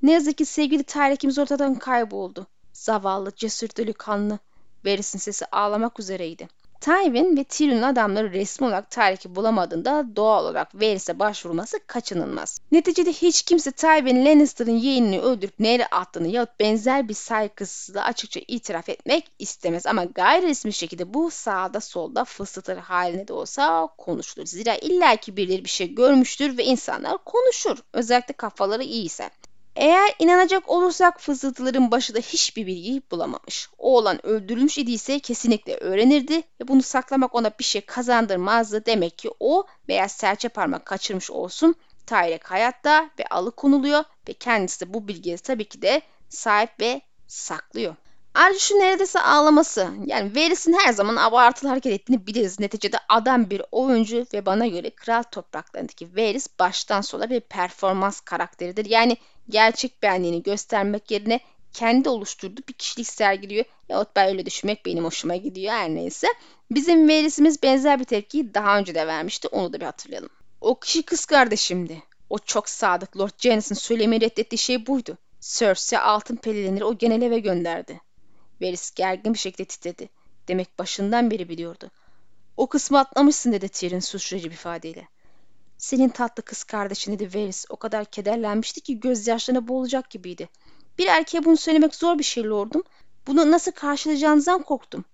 Ne 0.02 0.12
yazık 0.12 0.38
ki 0.38 0.44
sevgili 0.44 0.84
Tyrek'imiz 0.84 1.38
ortadan 1.38 1.74
kayboldu. 1.74 2.46
Zavallı, 2.80 3.32
cesur 3.36 3.68
delikanlı. 3.76 4.38
Varys'in 4.84 5.18
sesi 5.18 5.46
ağlamak 5.46 6.00
üzereydi. 6.00 6.48
Tywin 6.80 7.36
ve 7.36 7.44
Tyrion'un 7.44 7.82
adamları 7.82 8.32
resmi 8.32 8.66
olarak 8.66 8.90
Tyrik'i 8.90 9.34
bulamadığında 9.34 10.16
doğal 10.16 10.44
olarak 10.44 10.74
Varys'e 10.74 11.18
başvurması 11.18 11.80
kaçınılmaz. 11.86 12.60
Neticede 12.72 13.12
hiç 13.12 13.42
kimse 13.42 13.72
Tywin 13.72 14.26
Lannister'ın 14.26 14.76
yeğenini 14.76 15.20
öldürüp 15.20 15.60
nereye 15.60 15.86
attığını 15.86 16.28
yahut 16.28 16.60
benzer 16.60 17.08
bir 17.08 17.14
saygısızlığı 17.14 18.02
açıkça 18.02 18.40
itiraf 18.48 18.88
etmek 18.88 19.30
istemez. 19.38 19.86
Ama 19.86 20.04
gayri 20.04 20.46
resmi 20.46 20.72
şekilde 20.72 21.14
bu 21.14 21.30
sağda 21.30 21.80
solda 21.80 22.24
fısıltı 22.24 22.74
haline 22.74 23.28
de 23.28 23.32
olsa 23.32 23.88
konuşulur. 23.98 24.46
Zira 24.46 24.74
illaki 24.74 25.36
birileri 25.36 25.64
bir 25.64 25.70
şey 25.70 25.94
görmüştür 25.94 26.58
ve 26.58 26.64
insanlar 26.64 27.18
konuşur. 27.24 27.78
Özellikle 27.92 28.34
kafaları 28.34 28.82
iyiyse. 28.82 29.30
Eğer 29.76 30.14
inanacak 30.18 30.68
olursak 30.68 31.20
fısıltıların 31.20 31.90
başı 31.90 32.14
da 32.14 32.18
hiçbir 32.18 32.66
bilgi 32.66 33.02
bulamamış. 33.10 33.68
Oğlan 33.78 34.26
öldürülmüş 34.26 34.78
idiyse 34.78 35.18
kesinlikle 35.18 35.76
öğrenirdi 35.76 36.34
ve 36.34 36.68
bunu 36.68 36.82
saklamak 36.82 37.34
ona 37.34 37.50
bir 37.58 37.64
şey 37.64 37.80
kazandırmazdı. 37.80 38.86
Demek 38.86 39.18
ki 39.18 39.30
o 39.40 39.66
veya 39.88 40.08
serçe 40.08 40.48
parmak 40.48 40.86
kaçırmış 40.86 41.30
olsun 41.30 41.74
Tyrek 42.06 42.50
hayatta 42.50 43.10
ve 43.18 43.24
alıkonuluyor 43.30 44.04
ve 44.28 44.32
kendisi 44.32 44.80
de 44.80 44.94
bu 44.94 45.08
bilgiye 45.08 45.36
tabii 45.36 45.68
ki 45.68 45.82
de 45.82 46.02
sahip 46.28 46.70
ve 46.80 47.00
saklıyor. 47.26 47.94
Ayrıca 48.34 48.58
şu 48.58 48.74
neredeyse 48.74 49.20
ağlaması. 49.20 49.88
Yani 50.06 50.36
Varys'in 50.36 50.72
her 50.72 50.92
zaman 50.92 51.16
abartılı 51.16 51.68
hareket 51.68 51.92
ettiğini 51.92 52.26
biliriz. 52.26 52.60
Neticede 52.60 52.96
adam 53.08 53.50
bir 53.50 53.62
oyuncu 53.72 54.26
ve 54.34 54.46
bana 54.46 54.66
göre 54.66 54.90
kral 54.90 55.22
topraklarındaki 55.22 56.16
Varys 56.16 56.46
baştan 56.58 57.00
sona 57.00 57.30
bir 57.30 57.40
performans 57.40 58.20
karakteridir. 58.20 58.84
Yani 58.84 59.16
gerçek 59.50 60.02
benliğini 60.02 60.42
göstermek 60.42 61.10
yerine 61.10 61.40
kendi 61.72 62.08
oluşturduğu 62.08 62.62
bir 62.68 62.72
kişilik 62.72 63.06
sergiliyor. 63.06 63.64
Yahut 63.88 64.08
ben 64.16 64.28
öyle 64.28 64.46
düşünmek 64.46 64.86
benim 64.86 65.04
hoşuma 65.04 65.36
gidiyor 65.36 65.72
her 65.72 65.90
neyse. 65.90 66.26
Bizim 66.70 67.08
Varys'imiz 67.08 67.62
benzer 67.62 68.00
bir 68.00 68.04
tepkiyi 68.04 68.54
daha 68.54 68.78
önce 68.78 68.94
de 68.94 69.06
vermişti. 69.06 69.48
Onu 69.48 69.72
da 69.72 69.80
bir 69.80 69.84
hatırlayalım. 69.84 70.30
O 70.60 70.80
kişi 70.80 71.02
kız 71.02 71.24
kardeşimdi. 71.24 72.02
O 72.30 72.38
çok 72.38 72.68
sadık 72.68 73.16
Lord 73.16 73.30
Janice'in 73.38 73.78
söylemeyi 73.78 74.20
reddettiği 74.20 74.58
şey 74.58 74.86
buydu. 74.86 75.18
Cersei 75.40 75.98
altın 75.98 76.36
pelelenleri 76.36 76.84
o 76.84 76.98
genel 76.98 77.22
eve 77.22 77.38
gönderdi. 77.38 78.00
Varys 78.62 78.90
gergin 78.90 79.34
bir 79.34 79.38
şekilde 79.38 79.64
titredi. 79.64 80.08
Demek 80.48 80.78
başından 80.78 81.30
beri 81.30 81.48
biliyordu. 81.48 81.90
O 82.56 82.66
kısmı 82.66 82.98
atlamışsın 82.98 83.52
dedi 83.52 83.68
Tyrion 83.68 84.00
suçlayıcı 84.00 84.48
bir 84.48 84.54
ifadeyle. 84.54 85.08
Senin 85.80 86.08
tatlı 86.08 86.42
kız 86.42 86.64
kardeşin 86.64 87.12
dedi 87.12 87.38
Varys. 87.38 87.64
O 87.68 87.76
kadar 87.76 88.04
kederlenmişti 88.04 88.80
ki 88.80 89.00
gözyaşlarına 89.00 89.68
boğulacak 89.68 90.10
gibiydi. 90.10 90.48
Bir 90.98 91.06
erkeğe 91.06 91.44
bunu 91.44 91.56
söylemek 91.56 91.94
zor 91.94 92.18
bir 92.18 92.24
şey 92.24 92.44
lordum. 92.44 92.82
Bunu 93.26 93.50
nasıl 93.50 93.72
karşılayacağınızdan 93.72 94.62
korktum. 94.62 95.04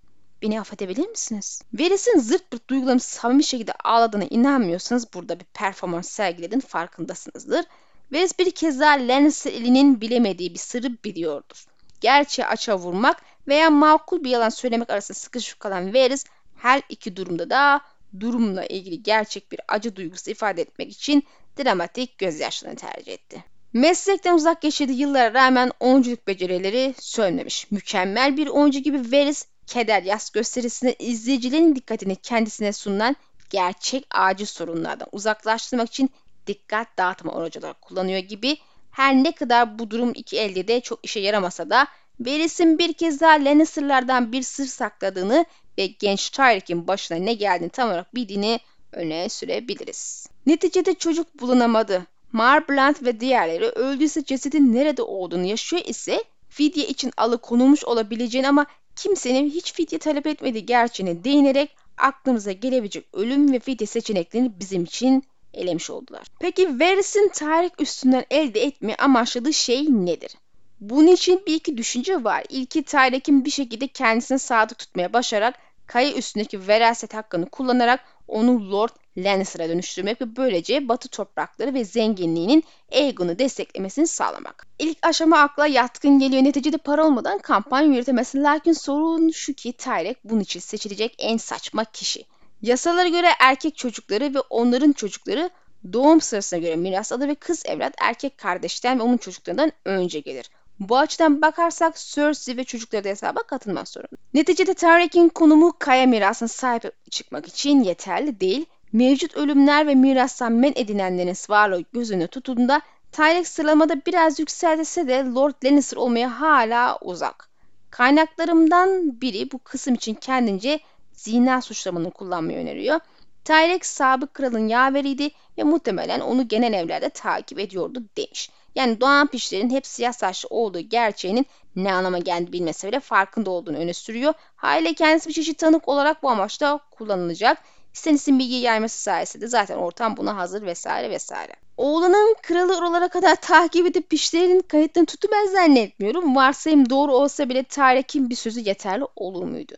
Beni 0.42 0.60
affedebilir 0.60 1.08
misiniz? 1.08 1.62
Varys'in 1.74 2.18
zırt 2.18 2.50
pırt 2.50 2.70
duygularını 2.70 3.00
samimi 3.00 3.44
şekilde 3.44 3.72
ağladığına 3.72 4.24
inanmıyorsanız 4.24 5.14
burada 5.14 5.40
bir 5.40 5.44
performans 5.44 6.08
sergilediğin 6.08 6.60
farkındasınızdır. 6.60 7.64
Varys 8.12 8.38
bir 8.38 8.50
kez 8.50 8.80
daha 8.80 8.94
Lannister 8.94 10.00
bilemediği 10.00 10.54
bir 10.54 10.58
sırrı 10.58 10.96
biliyordur. 11.04 11.66
Gerçeği 12.00 12.46
açığa 12.46 12.78
vurmak 12.78 13.22
veya 13.48 13.70
makul 13.70 14.24
bir 14.24 14.30
yalan 14.30 14.48
söylemek 14.48 14.90
arasında 14.90 15.18
sıkışıp 15.18 15.60
kalan 15.60 15.94
Varys 15.94 16.24
her 16.56 16.82
iki 16.88 17.16
durumda 17.16 17.50
da 17.50 17.80
durumla 18.20 18.66
ilgili 18.66 19.02
gerçek 19.02 19.52
bir 19.52 19.60
acı 19.68 19.96
duygusu 19.96 20.30
ifade 20.30 20.62
etmek 20.62 20.92
için 20.92 21.24
dramatik 21.58 22.18
gözyaşlarını 22.18 22.76
tercih 22.76 23.12
etti. 23.12 23.44
Meslekten 23.72 24.34
uzak 24.34 24.62
geçirdiği 24.62 25.00
yıllara 25.00 25.34
rağmen 25.34 25.70
oyunculuk 25.80 26.26
becerileri 26.26 26.94
sönmemiş. 27.00 27.70
Mükemmel 27.70 28.36
bir 28.36 28.46
oyuncu 28.46 28.78
gibi 28.78 29.12
Varys, 29.12 29.46
keder 29.66 30.02
yas 30.02 30.30
gösterisinde 30.30 30.94
izleyicilerin 30.98 31.74
dikkatini 31.74 32.16
kendisine 32.16 32.72
sunulan 32.72 33.16
gerçek 33.50 34.06
acil 34.10 34.46
sorunlardan 34.46 35.08
uzaklaştırmak 35.12 35.88
için 35.88 36.10
dikkat 36.46 36.98
dağıtma 36.98 37.32
aracı 37.32 37.60
kullanıyor 37.80 38.18
gibi 38.18 38.56
her 38.90 39.14
ne 39.14 39.32
kadar 39.32 39.78
bu 39.78 39.90
durum 39.90 40.12
iki 40.14 40.38
elde 40.38 40.68
de 40.68 40.80
çok 40.80 41.04
işe 41.04 41.20
yaramasa 41.20 41.70
da 41.70 41.86
Varys'in 42.20 42.78
bir 42.78 42.92
kez 42.92 43.20
daha 43.20 43.32
Lannister'lardan 43.32 44.32
bir 44.32 44.42
sır 44.42 44.66
sakladığını 44.66 45.44
ve 45.78 45.86
genç 45.86 46.30
Tyrik'in 46.30 46.88
başına 46.88 47.18
ne 47.18 47.34
geldiğini 47.34 47.70
tam 47.70 47.88
olarak 47.88 48.14
bildiğini 48.14 48.60
öne 48.92 49.28
sürebiliriz. 49.28 50.26
Neticede 50.46 50.94
çocuk 50.94 51.40
bulunamadı. 51.40 52.06
Marblant 52.32 53.02
ve 53.02 53.20
diğerleri 53.20 53.64
öldüyse 53.64 54.24
cesedin 54.24 54.74
nerede 54.74 55.02
olduğunu 55.02 55.44
yaşıyor 55.44 55.82
ise 55.86 56.24
fidye 56.48 56.86
için 56.86 57.12
alıkonulmuş 57.16 57.84
olabileceğini 57.84 58.48
ama 58.48 58.66
kimsenin 58.96 59.50
hiç 59.50 59.72
fidye 59.72 59.98
talep 59.98 60.26
etmediği 60.26 60.66
gerçeğine 60.66 61.24
değinerek 61.24 61.76
aklımıza 61.98 62.52
gelebilecek 62.52 63.04
ölüm 63.12 63.52
ve 63.52 63.58
fidye 63.58 63.86
seçeneklerini 63.86 64.60
bizim 64.60 64.84
için 64.84 65.24
elemiş 65.54 65.90
oldular. 65.90 66.26
Peki 66.40 66.80
Varys'in 66.80 67.30
Tarik 67.34 67.80
üstünden 67.80 68.24
elde 68.30 68.62
etme 68.62 68.94
amaçladığı 68.94 69.52
şey 69.52 69.84
nedir? 69.88 70.36
Bunun 70.80 71.06
için 71.06 71.42
bir 71.46 71.54
iki 71.54 71.76
düşünce 71.76 72.24
var. 72.24 72.44
İlki 72.48 72.82
Tyrik'in 72.82 73.44
bir 73.44 73.50
şekilde 73.50 73.86
kendisine 73.86 74.38
sadık 74.38 74.78
tutmaya 74.78 75.12
başararak 75.12 75.54
kaya 75.86 76.12
üstündeki 76.12 76.68
veraset 76.68 77.14
hakkını 77.14 77.50
kullanarak 77.50 78.00
onu 78.28 78.70
Lord 78.70 78.90
Lannister'a 79.16 79.68
dönüştürmek 79.68 80.20
ve 80.20 80.36
böylece 80.36 80.88
batı 80.88 81.08
toprakları 81.08 81.74
ve 81.74 81.84
zenginliğinin 81.84 82.64
Aegon'u 82.92 83.38
desteklemesini 83.38 84.06
sağlamak. 84.06 84.66
İlk 84.78 84.98
aşama 85.02 85.38
akla 85.38 85.66
yatkın 85.66 86.18
geliyor. 86.18 86.44
Neticede 86.44 86.76
para 86.76 87.06
olmadan 87.06 87.38
kampanya 87.38 87.88
yürütemezsin. 87.88 88.44
Lakin 88.44 88.72
sorun 88.72 89.30
şu 89.30 89.52
ki 89.52 89.72
Tyrek 89.72 90.18
bunun 90.24 90.40
için 90.40 90.60
seçilecek 90.60 91.14
en 91.18 91.36
saçma 91.36 91.84
kişi. 91.84 92.24
Yasalara 92.62 93.08
göre 93.08 93.28
erkek 93.40 93.76
çocukları 93.76 94.34
ve 94.34 94.40
onların 94.40 94.92
çocukları 94.92 95.50
doğum 95.92 96.20
sırasına 96.20 96.58
göre 96.58 96.76
miras 96.76 97.12
alır 97.12 97.28
ve 97.28 97.34
kız 97.34 97.62
evlat 97.66 97.94
erkek 97.98 98.38
kardeşten 98.38 98.98
ve 98.98 99.02
onun 99.02 99.16
çocuklarından 99.16 99.72
önce 99.84 100.20
gelir. 100.20 100.50
Bu 100.80 100.98
açıdan 100.98 101.42
bakarsak 101.42 101.96
Cersei 101.96 102.56
ve 102.56 102.64
çocukları 102.64 103.04
da 103.04 103.08
hesaba 103.08 103.42
katılmak 103.42 103.88
zorunda. 103.88 104.16
Neticede 104.34 104.74
Tyrick'in 104.74 105.28
konumu 105.28 105.72
kaya 105.78 106.06
mirasına 106.06 106.48
sahip 106.48 107.10
çıkmak 107.10 107.48
için 107.48 107.82
yeterli 107.82 108.40
değil. 108.40 108.66
Mevcut 108.92 109.36
ölümler 109.36 109.86
ve 109.86 109.94
mirastan 109.94 110.52
men 110.52 110.72
edinenlerin 110.76 111.36
varlığı 111.48 111.84
gözünü 111.92 112.28
tuttuğunda 112.28 112.82
Tyrick 113.12 113.44
sıralamada 113.44 114.06
biraz 114.06 114.40
yükseltse 114.40 115.08
de 115.08 115.24
Lord 115.34 115.54
Lannister 115.64 115.96
olmaya 115.96 116.40
hala 116.40 116.98
uzak. 116.98 117.48
Kaynaklarımdan 117.90 119.20
biri 119.20 119.52
bu 119.52 119.58
kısım 119.58 119.94
için 119.94 120.14
kendince 120.14 120.80
zina 121.12 121.60
suçlamanı 121.60 122.10
kullanmayı 122.10 122.58
öneriyor. 122.58 123.00
Tyreek 123.44 123.86
sabık 123.86 124.34
kralın 124.34 124.68
yaveriydi 124.68 125.30
ve 125.58 125.62
muhtemelen 125.62 126.20
onu 126.20 126.48
genel 126.48 126.72
evlerde 126.72 127.08
takip 127.08 127.58
ediyordu 127.58 128.02
demiş. 128.16 128.50
Yani 128.76 129.00
Doğan 129.00 129.26
Pişler'in 129.26 129.70
hep 129.70 129.86
siyah 129.86 130.12
saçlı 130.12 130.48
olduğu 130.50 130.80
gerçeğinin 130.80 131.46
ne 131.76 131.92
anlama 131.92 132.18
geldiğini 132.18 132.52
bilmese 132.52 132.88
bile 132.88 133.00
farkında 133.00 133.50
olduğunu 133.50 133.76
öne 133.76 133.94
sürüyor. 133.94 134.34
Haliyle 134.56 134.94
kendisi 134.94 135.28
bir 135.28 135.34
çeşit 135.34 135.58
tanık 135.58 135.88
olarak 135.88 136.22
bu 136.22 136.30
amaçta 136.30 136.80
kullanılacak. 136.90 137.58
Stannis'in 137.92 138.38
bilgi 138.38 138.54
yayması 138.54 139.02
sayesinde 139.02 139.48
zaten 139.48 139.76
ortam 139.76 140.16
buna 140.16 140.36
hazır 140.36 140.62
vesaire 140.62 141.10
vesaire. 141.10 141.52
Oğlanın 141.76 142.36
kralı 142.42 142.78
oralara 142.78 143.08
kadar 143.08 143.36
takip 143.40 143.86
edip 143.86 144.10
pişlerinin 144.10 144.60
kayıtlarını 144.60 145.06
tutu 145.06 145.28
ben 145.32 145.46
zannetmiyorum. 145.46 146.36
Varsayım 146.36 146.90
doğru 146.90 147.14
olsa 147.14 147.48
bile 147.48 147.62
Tarek'in 147.62 148.30
bir 148.30 148.34
sözü 148.34 148.60
yeterli 148.60 149.04
olur 149.16 149.44
muydu? 149.44 149.74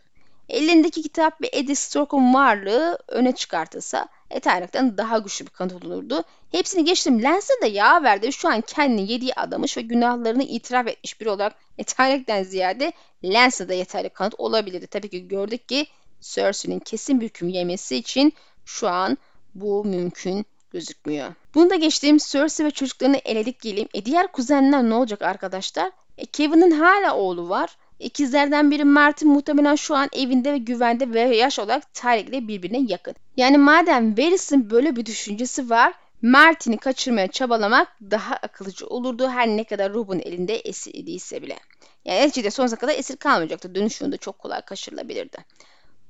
Elindeki 0.49 1.02
kitap 1.02 1.43
ve 1.43 1.50
Eddie 1.52 1.75
Stork'un 1.75 2.35
varlığı 2.35 2.99
öne 3.09 3.33
çıkartılsa 3.33 4.09
Eternak'tan 4.30 4.99
daha 4.99 5.18
güçlü 5.18 5.47
bir 5.47 5.50
kanıt 5.50 5.85
olurdu. 5.85 6.25
Hepsini 6.52 6.85
geçtim. 6.85 7.23
Lens'e 7.23 7.54
de 7.62 7.66
yağ 7.66 8.02
verdi. 8.02 8.32
Şu 8.32 8.49
an 8.49 8.61
kendini 8.61 9.12
yediği 9.12 9.35
adamış 9.35 9.76
ve 9.76 9.82
günahlarını 9.82 10.42
itiraf 10.42 10.87
etmiş 10.87 11.20
biri 11.20 11.30
olarak 11.30 11.54
Eternak'tan 11.78 12.42
ziyade 12.42 12.92
Lens'e 13.25 13.68
de 13.68 13.75
yeterli 13.75 14.08
kanıt 14.08 14.35
olabilirdi. 14.38 14.87
Tabii 14.87 15.08
ki 15.08 15.28
gördük 15.28 15.68
ki 15.68 15.87
Cersei'nin 16.20 16.78
kesin 16.78 17.20
bir 17.20 17.26
hüküm 17.26 17.49
yemesi 17.49 17.97
için 17.97 18.32
şu 18.64 18.88
an 18.88 19.18
bu 19.54 19.85
mümkün 19.85 20.47
gözükmüyor. 20.70 21.35
Bunu 21.54 21.70
da 21.70 21.75
geçtiğim 21.75 22.18
Cersei 22.18 22.66
ve 22.66 22.70
çocuklarını 22.70 23.16
eledik 23.16 23.62
diyelim. 23.62 23.88
E 23.94 24.04
diğer 24.04 24.32
kuzenler 24.32 24.82
ne 24.82 24.94
olacak 24.94 25.23
arkadaşlar? 25.23 25.90
E 26.18 26.26
Kevin'in 26.26 26.70
hala 26.70 27.16
oğlu 27.16 27.49
var. 27.49 27.76
İkizlerden 27.99 28.70
biri 28.70 28.85
Martin 28.85 29.28
muhtemelen 29.28 29.75
şu 29.75 29.97
an 29.97 30.08
evinde 30.12 30.52
ve 30.52 30.58
güvende 30.58 31.12
ve 31.12 31.37
yaş 31.37 31.58
olarak 31.58 31.94
Tarek 31.94 32.28
ile 32.28 32.49
birbirine 32.49 32.80
yakın. 32.88 33.14
Yani 33.38 33.59
madem 33.59 34.18
Varys'in 34.18 34.71
böyle 34.71 34.97
bir 34.97 35.07
düşüncesi 35.07 35.71
var 35.71 35.95
Martin'i 36.23 36.78
kaçırmaya 36.78 37.28
çabalamak 37.28 37.88
daha 38.00 38.35
akılcı 38.35 38.87
olurdu 38.87 39.28
her 39.28 39.49
ne 39.49 39.64
kadar 39.64 39.92
Rob'un 39.92 40.18
elinde 40.18 40.57
esir 40.57 40.95
idiyse 40.95 41.42
bile. 41.42 41.59
Yani 42.04 42.21
neticede 42.21 42.50
sonsuza 42.50 42.76
kadar 42.76 42.95
esir 42.95 43.16
kalmayacaktı. 43.16 43.75
Dönüşünde 43.75 44.16
çok 44.16 44.38
kolay 44.38 44.62
kaçırılabilirdi. 44.62 45.37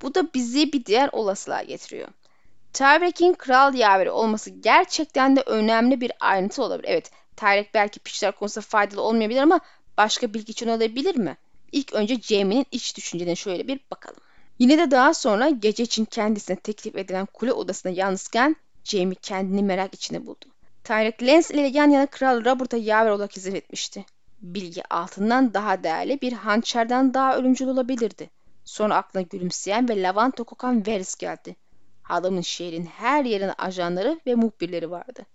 Bu 0.01 0.15
da 0.15 0.33
bizi 0.33 0.73
bir 0.73 0.85
diğer 0.85 1.09
olasılığa 1.11 1.63
getiriyor. 1.63 2.07
Tyrek'in 2.73 3.33
kral 3.33 3.73
yaveri 3.73 4.11
olması 4.11 4.49
gerçekten 4.49 5.35
de 5.35 5.41
önemli 5.41 6.01
bir 6.01 6.11
ayrıntı 6.19 6.63
olabilir. 6.63 6.89
Evet, 6.89 7.11
Tyrek 7.37 7.73
belki 7.73 7.99
pişler 7.99 8.31
konusunda 8.31 8.65
faydalı 8.65 9.01
olmayabilir 9.01 9.41
ama 9.41 9.59
başka 9.97 10.33
bilgi 10.33 10.51
için 10.51 10.67
olabilir 10.67 11.15
mi? 11.15 11.37
İlk 11.71 11.93
önce 11.93 12.21
Jaime'nin 12.21 12.65
iç 12.71 12.97
düşüncelerine 12.97 13.35
şöyle 13.35 13.67
bir 13.67 13.79
bakalım. 13.91 14.28
Yine 14.59 14.77
de 14.77 14.91
daha 14.91 15.13
sonra 15.13 15.49
gece 15.49 15.83
için 15.83 16.05
kendisine 16.05 16.55
teklif 16.55 16.95
edilen 16.95 17.25
kule 17.25 17.53
odasında 17.53 17.93
yalnızken 17.93 18.55
Jaime 18.83 19.15
kendini 19.15 19.63
merak 19.63 19.93
içinde 19.93 20.25
buldu. 20.25 20.45
Tyrek 20.83 21.23
Lance 21.23 21.53
ile 21.53 21.61
yan 21.61 21.89
yana 21.89 22.05
Kral 22.05 22.45
Robert'a 22.45 22.77
yaver 22.77 23.09
olarak 23.09 23.35
hizmet 23.35 23.55
etmişti. 23.55 24.05
Bilgi 24.41 24.93
altından 24.93 25.53
daha 25.53 25.83
değerli 25.83 26.21
bir 26.21 26.33
hançerden 26.33 27.13
daha 27.13 27.37
ölümcül 27.37 27.67
olabilirdi. 27.67 28.29
Sonra 28.65 28.95
aklına 28.95 29.23
gülümseyen 29.23 29.89
ve 29.89 30.01
lavanta 30.03 30.43
kokan 30.43 30.87
Varys 30.87 31.15
geldi. 31.15 31.55
Adamın 32.09 32.41
şehrin 32.41 32.85
her 32.85 33.25
yerine 33.25 33.53
ajanları 33.53 34.19
ve 34.27 34.35
muhbirleri 34.35 34.91
vardı. 34.91 35.25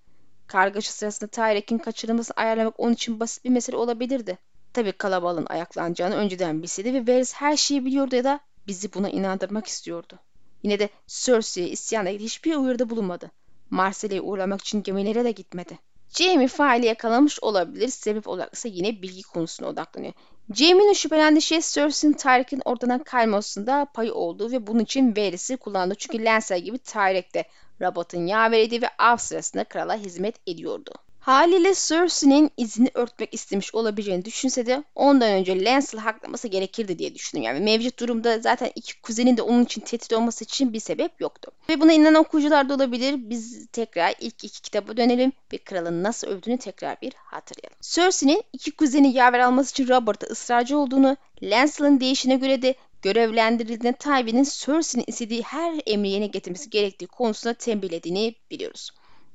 Kargaşa 0.46 0.92
sırasında 0.92 1.30
Tyrek'in 1.30 1.78
kaçırılmasını 1.78 2.36
ayarlamak 2.36 2.80
onun 2.80 2.92
için 2.92 3.20
basit 3.20 3.44
bir 3.44 3.50
mesele 3.50 3.76
olabilirdi. 3.76 4.38
Tabi 4.72 4.92
kalabalığın 4.92 5.46
ayaklanacağını 5.46 6.14
önceden 6.14 6.62
bilseydi 6.62 6.94
ve 6.94 7.12
Varys 7.12 7.34
her 7.34 7.56
şeyi 7.56 7.84
biliyordu 7.84 8.16
ya 8.16 8.24
da 8.24 8.40
bizi 8.66 8.94
buna 8.94 9.10
inandırmak 9.10 9.66
istiyordu. 9.66 10.18
Yine 10.62 10.78
de 10.78 10.88
Cersei'ye 11.06 11.68
isyanla 11.70 12.10
ilgili 12.10 12.24
hiçbir 12.24 12.56
uyarıda 12.56 12.90
bulunmadı. 12.90 13.30
Marsilya'ya 13.70 14.22
uğramak 14.22 14.60
için 14.60 14.82
gemilere 14.82 15.24
de 15.24 15.30
gitmedi. 15.30 15.78
Jamie 16.08 16.48
faili 16.48 16.86
yakalamış 16.86 17.40
olabilir. 17.40 17.88
Sebep 17.88 18.28
olarak 18.28 18.54
ise 18.54 18.68
yine 18.68 19.02
bilgi 19.02 19.22
konusuna 19.22 19.68
odaklanıyor. 19.68 20.12
Jamie'nin 20.54 20.92
şüphelendiği 20.92 21.42
şey 21.42 21.60
Cersei'nin 21.60 22.14
Tyrek'in 22.14 22.62
ortadan 22.64 23.04
kaymasında 23.04 23.86
payı 23.94 24.14
olduğu 24.14 24.52
ve 24.52 24.66
bunun 24.66 24.80
için 24.80 25.16
Varys'i 25.16 25.56
kullandı. 25.56 25.94
Çünkü 25.98 26.24
Lancer 26.24 26.56
gibi 26.56 26.78
Tyrek 26.78 27.34
de 27.34 27.44
Robot'un 27.80 28.26
yaveriydi 28.26 28.82
ve 28.82 28.88
av 28.98 29.16
sırasında 29.16 29.64
krala 29.64 29.96
hizmet 29.96 30.36
ediyordu. 30.46 30.92
Haliyle 31.24 31.74
Cersei'nin 31.74 32.50
izini 32.56 32.90
örtmek 32.94 33.34
istemiş 33.34 33.74
olabileceğini 33.74 34.24
düşünse 34.24 34.66
de 34.66 34.84
ondan 34.94 35.32
önce 35.32 35.64
Lancel'ı 35.64 36.00
haklaması 36.00 36.48
gerekirdi 36.48 36.98
diye 36.98 37.14
düşündüm. 37.14 37.42
Yani 37.42 37.60
mevcut 37.60 37.98
durumda 37.98 38.38
zaten 38.38 38.70
iki 38.74 39.00
kuzenin 39.00 39.36
de 39.36 39.42
onun 39.42 39.64
için 39.64 39.80
tehdit 39.80 40.12
olması 40.12 40.44
için 40.44 40.72
bir 40.72 40.80
sebep 40.80 41.20
yoktu. 41.20 41.50
Ve 41.68 41.80
buna 41.80 41.92
inanan 41.92 42.14
okuyucular 42.14 42.68
da 42.68 42.74
olabilir. 42.74 43.14
Biz 43.18 43.66
tekrar 43.66 44.14
ilk 44.20 44.44
iki 44.44 44.62
kitaba 44.62 44.96
dönelim 44.96 45.32
ve 45.52 45.58
kralın 45.58 46.02
nasıl 46.02 46.26
öldüğünü 46.26 46.58
tekrar 46.58 47.00
bir 47.00 47.12
hatırlayalım. 47.16 47.78
Cersei'nin 47.80 48.42
iki 48.52 48.70
kuzeni 48.70 49.12
yaver 49.12 49.38
alması 49.38 49.70
için 49.70 49.88
Robert'a 49.88 50.26
ısrarcı 50.26 50.78
olduğunu, 50.78 51.16
Lancel'ın 51.42 52.00
değişine 52.00 52.36
göre 52.36 52.62
de 52.62 52.74
görevlendirildiğinde 53.02 53.92
Tywin'in 53.92 54.44
Cersei'nin 54.44 55.04
istediği 55.06 55.42
her 55.42 55.80
emri 55.86 56.08
yerine 56.08 56.26
getirmesi 56.26 56.70
gerektiği 56.70 57.06
konusunda 57.06 57.54
tembihlediğini 57.54 58.34
biliyoruz. 58.50 58.90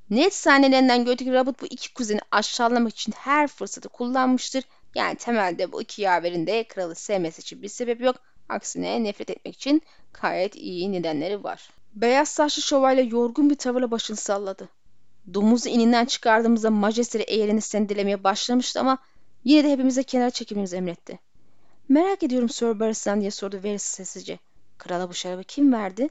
Net 0.10 0.34
sahnelerinden 0.34 1.06
gördük 1.06 1.28
Robert 1.28 1.62
bu 1.62 1.66
iki 1.66 1.94
kuzeni 1.94 2.20
aşağılamak 2.32 2.92
için 2.92 3.14
her 3.18 3.48
fırsatı 3.48 3.90
kullanmıştır. 3.90 4.64
Yani 4.96 5.16
temelde 5.16 5.72
bu 5.72 5.82
iki 5.82 6.02
yaverin 6.02 6.48
de 6.48 6.64
kralı 6.64 6.96
sevmesi 6.96 7.42
için 7.42 7.62
bir 7.62 7.68
sebep 7.68 8.02
yok. 8.02 8.16
Aksine 8.50 9.04
nefret 9.04 9.30
etmek 9.30 9.56
için 9.56 9.82
gayet 10.22 10.56
iyi 10.56 10.92
nedenleri 10.92 11.44
var. 11.44 11.70
Beyaz 11.94 12.30
saçlı 12.30 12.62
şövalye 12.62 13.04
yorgun 13.04 13.50
bir 13.50 13.56
tavırla 13.56 13.92
başını 13.92 14.18
salladı. 14.18 14.70
Domuzu 15.34 15.70
ininden 15.70 16.06
çıkardığımızda 16.06 16.70
majesteri 16.72 17.24
eğerini 17.24 17.62
sendelemeye 17.62 18.24
başlamıştı 18.24 18.80
ama 18.80 18.98
yine 19.44 19.64
de 19.64 19.72
hepimize 19.72 20.04
kenara 20.04 20.30
çekilmemizi 20.30 20.76
emretti. 20.76 21.20
Merak 21.90 22.24
ediyorum 22.24 22.50
Sir 22.50 22.80
Barristan 22.80 23.22
diye 23.22 23.32
sordu 23.32 23.58
Varys 23.64 23.84
sessizce. 23.84 24.40
Krala 24.78 25.10
bu 25.10 25.14
şarabı 25.14 25.44
kim 25.44 25.74
verdi? 25.74 26.10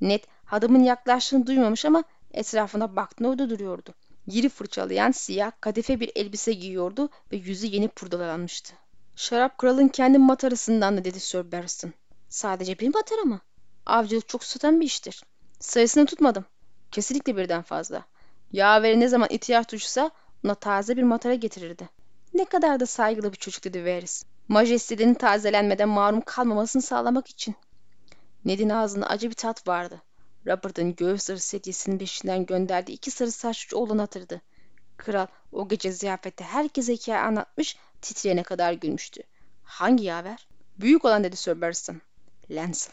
Ned 0.00 0.24
adamın 0.50 0.84
yaklaştığını 0.84 1.46
duymamış 1.46 1.84
ama 1.84 2.04
Etrafına 2.34 2.96
baktığında 2.96 3.50
duruyordu. 3.50 3.94
Yeri 4.26 4.48
fırçalayan 4.48 5.10
siyah 5.10 5.52
kadife 5.60 6.00
bir 6.00 6.12
elbise 6.14 6.52
giyiyordu 6.52 7.08
ve 7.32 7.36
yüzü 7.36 7.66
yeni 7.66 7.88
purdalanmıştı. 7.88 8.74
Şarap 9.16 9.58
kralın 9.58 9.88
kendi 9.88 10.18
matarasından 10.18 10.96
da 10.96 11.04
dedi 11.04 11.20
Sir 11.20 11.52
Barristan. 11.52 11.92
Sadece 12.28 12.78
bir 12.78 12.94
matara 12.94 13.22
mı? 13.22 13.40
Avcılık 13.86 14.28
çok 14.28 14.44
satan 14.44 14.80
bir 14.80 14.86
iştir. 14.86 15.24
Sayısını 15.58 16.06
tutmadım. 16.06 16.44
Kesinlikle 16.90 17.36
birden 17.36 17.62
fazla. 17.62 18.04
Yaveri 18.52 19.00
ne 19.00 19.08
zaman 19.08 19.28
ihtiyaç 19.30 19.72
duysa 19.72 20.10
ona 20.44 20.54
taze 20.54 20.96
bir 20.96 21.02
matara 21.02 21.34
getirirdi. 21.34 21.88
Ne 22.34 22.44
kadar 22.44 22.80
da 22.80 22.86
saygılı 22.86 23.32
bir 23.32 23.36
çocuk 23.36 23.64
dedi 23.64 23.84
Varys. 23.84 24.24
Majestelerinin 24.48 25.14
tazelenmeden 25.14 25.88
mahrum 25.88 26.20
kalmamasını 26.20 26.82
sağlamak 26.82 27.28
için. 27.28 27.54
Ned'in 28.44 28.68
ağzında 28.68 29.06
acı 29.06 29.28
bir 29.28 29.34
tat 29.34 29.68
vardı. 29.68 30.02
Robert'ın 30.46 30.96
göğüs 30.96 31.22
sarısı 31.22 31.56
hediyesinin 31.56 31.98
peşinden 31.98 32.46
gönderdiği 32.46 32.92
iki 32.92 33.10
sarı 33.10 33.30
saçlı 33.30 33.78
oğlanı 33.78 34.00
hatırladı. 34.00 34.40
Kral 34.96 35.26
o 35.52 35.68
gece 35.68 35.92
ziyafette 35.92 36.44
herkese 36.44 36.92
hikaye 36.92 37.18
anlatmış, 37.18 37.76
titreyene 38.02 38.42
kadar 38.42 38.72
gülmüştü. 38.72 39.22
Hangi 39.62 40.04
yaver? 40.04 40.48
Büyük 40.78 41.04
olan 41.04 41.24
dedi 41.24 41.36
Sir 41.36 41.60
Barristan. 41.60 42.00
Lancel. 42.50 42.92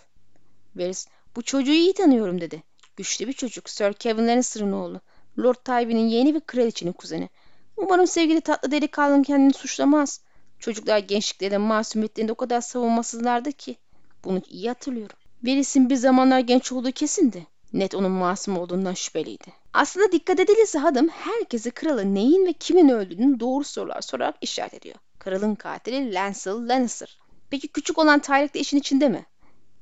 Varys, 0.75 1.07
bu 1.36 1.41
çocuğu 1.41 1.71
iyi 1.71 1.93
tanıyorum 1.93 2.41
dedi. 2.41 2.63
Güçlü 2.97 3.27
bir 3.27 3.33
çocuk, 3.33 3.69
Sir 3.69 3.93
Kevin 3.93 4.27
Lannister'ın 4.27 4.71
oğlu. 4.71 5.01
Lord 5.39 5.55
Tywin'in 5.55 6.07
yeğeni 6.07 6.36
ve 6.36 6.39
kraliçenin 6.39 6.93
kuzeni. 6.93 7.29
Umarım 7.77 8.07
sevgili 8.07 8.41
tatlı 8.41 8.71
delikanlının 8.71 9.23
kendini 9.23 9.53
suçlamaz. 9.53 10.21
Çocuklar 10.60 10.97
gençliklerinde 10.97 11.57
masumiyetlerinde 11.57 12.31
o 12.31 12.36
kadar 12.36 12.62
savunmasızlardı 12.62 13.51
ki. 13.51 13.75
Bunu 14.23 14.41
iyi 14.49 14.67
hatırlıyorum. 14.67 15.17
Veris'in 15.47 15.89
bir 15.89 15.95
zamanlar 15.95 16.39
genç 16.39 16.71
olduğu 16.71 16.91
kesindi. 16.91 17.47
Net 17.73 17.95
onun 17.95 18.12
masum 18.12 18.57
olduğundan 18.57 18.93
şüpheliydi. 18.93 19.53
Aslında 19.73 20.12
dikkat 20.12 20.39
edilirse 20.39 20.79
Hadım 20.79 21.10
herkesi 21.10 21.71
kralın 21.71 22.15
neyin 22.15 22.45
ve 22.45 22.53
kimin 22.53 22.89
öldüğünü 22.89 23.39
doğru 23.39 23.63
sorular 23.63 24.01
sorarak 24.01 24.36
işaret 24.41 24.73
ediyor. 24.73 24.95
Kralın 25.19 25.55
katili 25.55 26.13
Lancel 26.13 26.53
Lannister. 26.53 27.17
Peki 27.49 27.67
küçük 27.67 27.97
olan 27.97 28.19
Tyrick 28.19 28.53
de 28.53 28.60
işin 28.60 28.77
içinde 28.77 29.10
mi? 29.10 29.25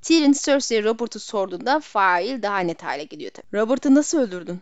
Tyrion 0.02 0.32
Cersei'ye 0.32 0.84
Robert'ı 0.84 1.20
sorduğunda 1.20 1.80
fail 1.80 2.42
daha 2.42 2.60
net 2.60 2.84
hale 2.84 3.04
geliyor 3.04 3.32
tabii. 3.32 3.62
Robert'ı 3.62 3.96
nasıl 3.96 4.18
öldürdün? 4.20 4.62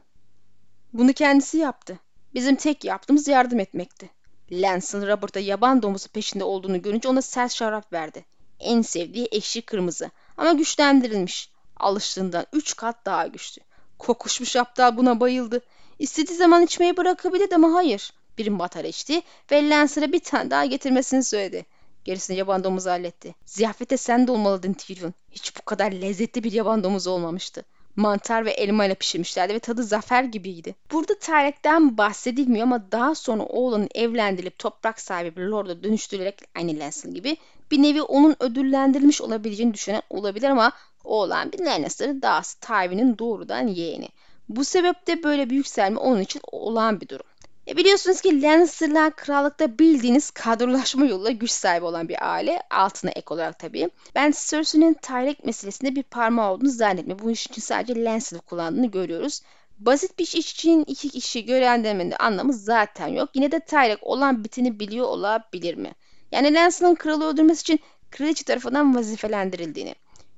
Bunu 0.93 1.13
kendisi 1.13 1.57
yaptı. 1.57 1.99
Bizim 2.33 2.55
tek 2.55 2.83
yaptığımız 2.83 3.27
yardım 3.27 3.59
etmekti. 3.59 4.09
Lancel 4.51 5.07
Robert'a 5.07 5.39
yaban 5.39 5.81
domuzu 5.81 6.09
peşinde 6.09 6.43
olduğunu 6.43 6.81
görünce 6.81 7.07
ona 7.09 7.21
sert 7.21 7.51
şarap 7.51 7.93
verdi. 7.93 8.25
En 8.59 8.81
sevdiği 8.81 9.25
ekşi 9.25 9.61
kırmızı 9.61 10.11
ama 10.37 10.53
güçlendirilmiş. 10.53 11.49
Alıştığından 11.77 12.45
üç 12.53 12.75
kat 12.75 13.05
daha 13.05 13.27
güçlü. 13.27 13.61
Kokuşmuş 13.99 14.55
aptal 14.55 14.97
buna 14.97 15.19
bayıldı. 15.19 15.61
İstediği 15.99 16.37
zaman 16.37 16.63
içmeyi 16.63 16.97
bırakabilirdi 16.97 17.55
ama 17.55 17.73
hayır. 17.73 18.13
Bir 18.37 18.47
matar 18.47 18.85
içti 18.85 19.21
ve 19.51 19.69
Lancer'a 19.69 20.11
bir 20.11 20.19
tane 20.19 20.51
daha 20.51 20.65
getirmesini 20.65 21.23
söyledi. 21.23 21.65
Gerisini 22.05 22.37
yaban 22.37 22.63
domuzu 22.63 22.89
halletti. 22.89 23.35
Ziyafete 23.45 23.97
sen 23.97 24.27
de 24.27 24.31
olmalıydın 24.31 24.73
Tyrion. 24.73 25.13
Hiç 25.31 25.57
bu 25.57 25.61
kadar 25.61 25.91
lezzetli 25.91 26.43
bir 26.43 26.51
yaban 26.51 26.83
domuzu 26.83 27.11
olmamıştı. 27.11 27.65
Mantar 27.95 28.45
ve 28.45 28.51
elma 28.51 28.85
ile 28.85 28.95
pişirmişlerdi 28.95 29.53
ve 29.53 29.59
tadı 29.59 29.83
zafer 29.83 30.23
gibiydi. 30.23 30.75
Burada 30.91 31.19
Tyrek'ten 31.19 31.97
bahsedilmiyor 31.97 32.63
ama 32.63 32.91
daha 32.91 33.15
sonra 33.15 33.43
oğlunun 33.43 33.89
evlendirilip 33.95 34.59
toprak 34.59 35.01
sahibi 35.01 35.35
bir 35.35 35.41
lorda 35.41 35.83
dönüştürülerek 35.83 36.41
aynı 36.55 36.79
Lancel 36.79 37.11
gibi 37.11 37.37
bir 37.73 37.81
nevi 37.81 38.01
onun 38.01 38.35
ödüllendirilmiş 38.39 39.21
olabileceğini 39.21 39.73
düşünen 39.73 40.01
olabilir 40.09 40.49
ama 40.49 40.71
oğlan 41.03 41.51
bir 41.51 41.59
Lannister 41.59 42.21
dahası 42.21 42.59
Tywin'in 42.59 43.17
doğrudan 43.17 43.67
yeğeni. 43.67 44.09
Bu 44.49 44.65
sebeple 44.65 45.23
böyle 45.23 45.49
bir 45.49 45.55
yükselme 45.55 45.99
onun 45.99 46.21
için 46.21 46.41
olağan 46.51 47.01
bir 47.01 47.09
durum. 47.09 47.25
E 47.67 47.77
biliyorsunuz 47.77 48.21
ki 48.21 48.41
Lannister'lar 48.41 49.15
krallıkta 49.15 49.79
bildiğiniz 49.79 50.31
kadrolaşma 50.31 51.05
yoluyla 51.05 51.31
güç 51.31 51.51
sahibi 51.51 51.85
olan 51.85 52.09
bir 52.09 52.33
aile. 52.33 52.61
Altına 52.71 53.11
ek 53.11 53.25
olarak 53.29 53.59
tabii. 53.59 53.89
Ben 54.15 54.33
Cersei'nin 54.47 54.93
Tyrek 54.93 55.45
meselesinde 55.45 55.95
bir 55.95 56.03
parmağı 56.03 56.51
olduğunu 56.51 56.69
zannetmiyorum. 56.69 57.25
Bu 57.25 57.31
iş 57.31 57.47
için 57.47 57.61
sadece 57.61 58.03
Lannister'ı 58.03 58.41
kullandığını 58.41 58.91
görüyoruz. 58.91 59.41
Basit 59.79 60.19
bir 60.19 60.23
iş 60.23 60.53
için 60.53 60.83
iki 60.87 61.09
kişi 61.09 61.45
görevlendirmenin 61.45 62.13
anlamı 62.19 62.53
zaten 62.53 63.07
yok. 63.07 63.29
Yine 63.33 63.51
de 63.51 63.59
Tyrek 63.59 63.99
olan 64.01 64.43
bitini 64.43 64.79
biliyor 64.79 65.07
olabilir 65.07 65.75
mi? 65.75 65.93
Yani 66.33 66.53
Lancel'ın 66.53 66.95
kralı 66.95 67.25
öldürmesi 67.25 67.61
için 67.61 67.79
kraliçe 68.11 68.43
tarafından 68.43 68.95
vazifelendirildiğini. 68.95 69.95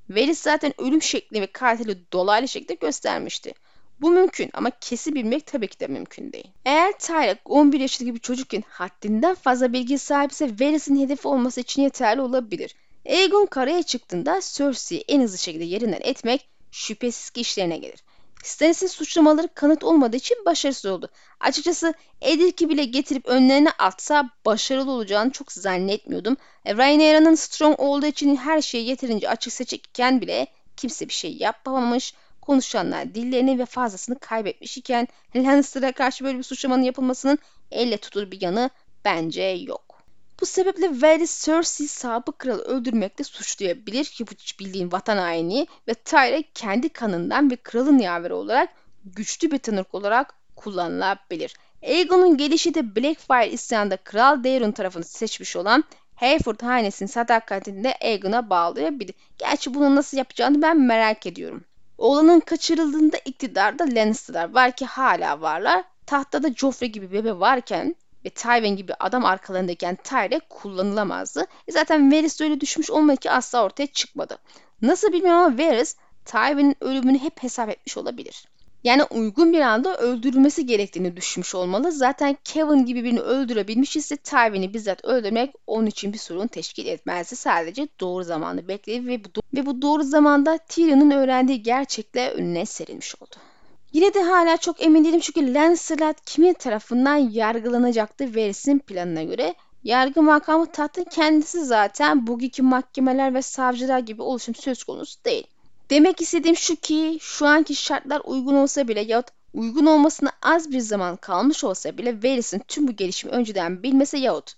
Varys 0.09 0.39
zaten 0.39 0.73
ölüm 0.81 1.01
şekli 1.01 1.41
ve 1.41 1.47
katili 1.47 2.11
dolaylı 2.11 2.47
şekilde 2.47 2.73
göstermişti. 2.73 3.53
Bu 4.01 4.11
mümkün 4.11 4.49
ama 4.53 4.71
kesin 4.81 5.15
bilmek 5.15 5.45
tabii 5.45 5.67
ki 5.67 5.79
de 5.79 5.87
mümkün 5.87 6.33
değil. 6.33 6.47
Eğer 6.65 6.93
Tyrek 6.99 7.37
11 7.45 7.79
yaşındaki 7.79 8.15
bir 8.15 8.19
çocukken 8.19 8.63
haddinden 8.69 9.35
fazla 9.35 9.73
bilgi 9.73 9.99
sahipse 9.99 10.45
Varys'in 10.59 11.01
hedefi 11.01 11.27
olması 11.27 11.61
için 11.61 11.81
yeterli 11.81 12.21
olabilir. 12.21 12.75
Aegon 13.09 13.45
karaya 13.45 13.83
çıktığında 13.83 14.39
Cersei'yi 14.53 15.03
en 15.07 15.21
hızlı 15.21 15.37
şekilde 15.37 15.63
yerinden 15.63 16.01
etmek 16.01 16.47
şüphesiz 16.71 17.29
ki 17.29 17.41
işlerine 17.41 17.77
gelir. 17.77 18.03
Stannis'in 18.45 18.87
suçlamaları 18.87 19.47
kanıt 19.53 19.83
olmadığı 19.83 20.15
için 20.15 20.37
başarısız 20.45 20.85
oldu. 20.85 21.09
Açıkçası 21.39 21.93
Edirk'i 22.21 22.69
bile 22.69 22.85
getirip 22.85 23.25
önlerine 23.25 23.69
atsa 23.69 24.29
başarılı 24.45 24.91
olacağını 24.91 25.31
çok 25.31 25.51
zannetmiyordum. 25.51 26.37
E, 26.65 26.75
Rhaenyra'nın 26.75 27.35
strong 27.35 27.79
olduğu 27.79 28.05
için 28.05 28.35
her 28.35 28.61
şeyi 28.61 28.87
yeterince 28.87 29.29
açık 29.29 29.53
seçikken 29.53 30.21
bile 30.21 30.47
kimse 30.77 31.07
bir 31.07 31.13
şey 31.13 31.37
yapamamış. 31.37 32.13
konuşanlar 32.41 33.15
dillerini 33.15 33.59
ve 33.59 33.65
fazlasını 33.65 34.19
kaybetmiş 34.19 34.77
iken 34.77 35.07
Lannister'a 35.35 35.91
karşı 35.91 36.25
böyle 36.25 36.37
bir 36.37 36.43
suçlamanın 36.43 36.83
yapılmasının 36.83 37.39
elle 37.71 37.97
tutulur 37.97 38.31
bir 38.31 38.41
yanı 38.41 38.69
bence 39.05 39.41
yok. 39.41 39.84
Bu 40.41 40.45
sebeple 40.45 41.01
Varys 41.01 41.45
Cersei 41.45 41.87
sabık 41.87 42.39
kralı 42.39 42.61
öldürmekle 42.61 43.23
suçlayabilir 43.23 44.05
ki 44.05 44.27
bu 44.27 44.31
bildiğin 44.59 44.91
vatan 44.91 45.17
haini 45.17 45.67
ve 45.87 45.93
Tyrion 45.93 46.43
kendi 46.53 46.89
kanından 46.89 47.49
bir 47.49 47.57
kralın 47.57 47.99
yaveri 47.99 48.33
olarak 48.33 48.69
güçlü 49.05 49.51
bir 49.51 49.57
tanık 49.57 49.95
olarak 49.95 50.33
kullanılabilir. 50.55 51.55
Aegon'un 51.83 52.37
gelişi 52.37 52.73
de 52.73 52.95
Blackfyre 52.95 53.49
isyanında 53.51 53.97
Kral 53.97 54.43
Daeron 54.43 54.71
tarafını 54.71 55.03
seçmiş 55.03 55.55
olan 55.55 55.83
Hayford 56.15 56.61
hanesinin 56.61 57.09
sadakatini 57.09 57.83
de 57.83 57.95
Aegon'a 58.01 58.49
bağlayabilir. 58.49 59.15
Gerçi 59.37 59.73
bunu 59.73 59.95
nasıl 59.95 60.17
yapacağını 60.17 60.61
ben 60.61 60.81
merak 60.81 61.25
ediyorum. 61.25 61.63
Oğlanın 61.97 62.39
kaçırıldığında 62.39 63.17
iktidarda 63.25 63.83
Lannister'lar 63.83 64.53
var 64.53 64.75
ki 64.75 64.85
hala 64.85 65.41
varlar. 65.41 65.83
Tahtada 66.05 66.53
Joffrey 66.53 66.91
gibi 66.91 67.11
bebe 67.11 67.39
varken 67.39 67.95
ve 68.25 68.29
Tywin 68.29 68.75
gibi 68.75 68.93
adam 68.93 69.25
arkalarındayken 69.25 69.97
Tyre 70.03 70.39
kullanılamazdı. 70.49 71.45
E 71.67 71.71
zaten 71.71 72.11
Varys 72.11 72.41
öyle 72.41 72.61
düşmüş 72.61 72.91
olmadı 72.91 73.17
ki 73.17 73.31
asla 73.31 73.63
ortaya 73.63 73.87
çıkmadı. 73.87 74.37
Nasıl 74.81 75.13
bilmiyorum 75.13 75.41
ama 75.41 75.57
Varys 75.57 75.95
Tywin'in 76.25 76.75
ölümünü 76.81 77.19
hep 77.19 77.43
hesap 77.43 77.69
etmiş 77.69 77.97
olabilir. 77.97 78.45
Yani 78.83 79.03
uygun 79.03 79.53
bir 79.53 79.59
anda 79.59 79.97
öldürülmesi 79.97 80.65
gerektiğini 80.65 81.17
düşünmüş 81.17 81.55
olmalı. 81.55 81.91
Zaten 81.91 82.37
Kevin 82.43 82.85
gibi 82.85 83.03
birini 83.03 83.19
öldürebilmiş 83.19 83.95
ise 83.95 84.17
Tywin'i 84.17 84.73
bizzat 84.73 85.05
öldürmek 85.05 85.53
onun 85.67 85.85
için 85.85 86.13
bir 86.13 86.17
sorun 86.17 86.47
teşkil 86.47 86.87
etmezdi. 86.87 87.35
Sadece 87.35 87.87
doğru 87.99 88.23
zamanı 88.23 88.67
bekledi 88.67 89.07
ve 89.07 89.23
bu, 89.23 89.29
ve 89.53 89.65
bu 89.65 89.81
doğru 89.81 90.03
zamanda 90.03 90.57
Tyrion'un 90.57 91.11
öğrendiği 91.11 91.63
gerçekle 91.63 92.31
önüne 92.31 92.65
serilmiş 92.65 93.15
oldu. 93.15 93.35
Yine 93.93 94.13
de 94.13 94.21
hala 94.21 94.57
çok 94.57 94.83
emin 94.83 95.05
değilim 95.05 95.19
çünkü 95.19 95.53
Lancelot 95.53 96.17
kimin 96.25 96.53
tarafından 96.53 97.15
yargılanacaktı 97.15 98.35
Varys'in 98.35 98.79
planına 98.79 99.23
göre. 99.23 99.55
Yargı 99.83 100.21
makamı 100.21 100.71
tahtın 100.71 101.03
kendisi 101.03 101.65
zaten 101.65 102.27
bugünkü 102.27 102.63
mahkemeler 102.63 103.33
ve 103.33 103.41
savcılar 103.41 103.99
gibi 103.99 104.21
oluşum 104.21 104.55
söz 104.55 104.83
konusu 104.83 105.25
değil. 105.25 105.47
Demek 105.89 106.21
istediğim 106.21 106.55
şu 106.55 106.75
ki 106.75 107.17
şu 107.21 107.45
anki 107.45 107.75
şartlar 107.75 108.21
uygun 108.25 108.55
olsa 108.55 108.87
bile 108.87 109.01
yahut 109.01 109.27
uygun 109.53 109.85
olmasına 109.85 110.31
az 110.41 110.71
bir 110.71 110.79
zaman 110.79 111.15
kalmış 111.15 111.63
olsa 111.63 111.97
bile 111.97 112.23
Varys'in 112.23 112.61
tüm 112.67 112.87
bu 112.87 112.91
gelişimi 112.91 113.33
önceden 113.33 113.83
bilmesi 113.83 114.17
yahut 114.17 114.53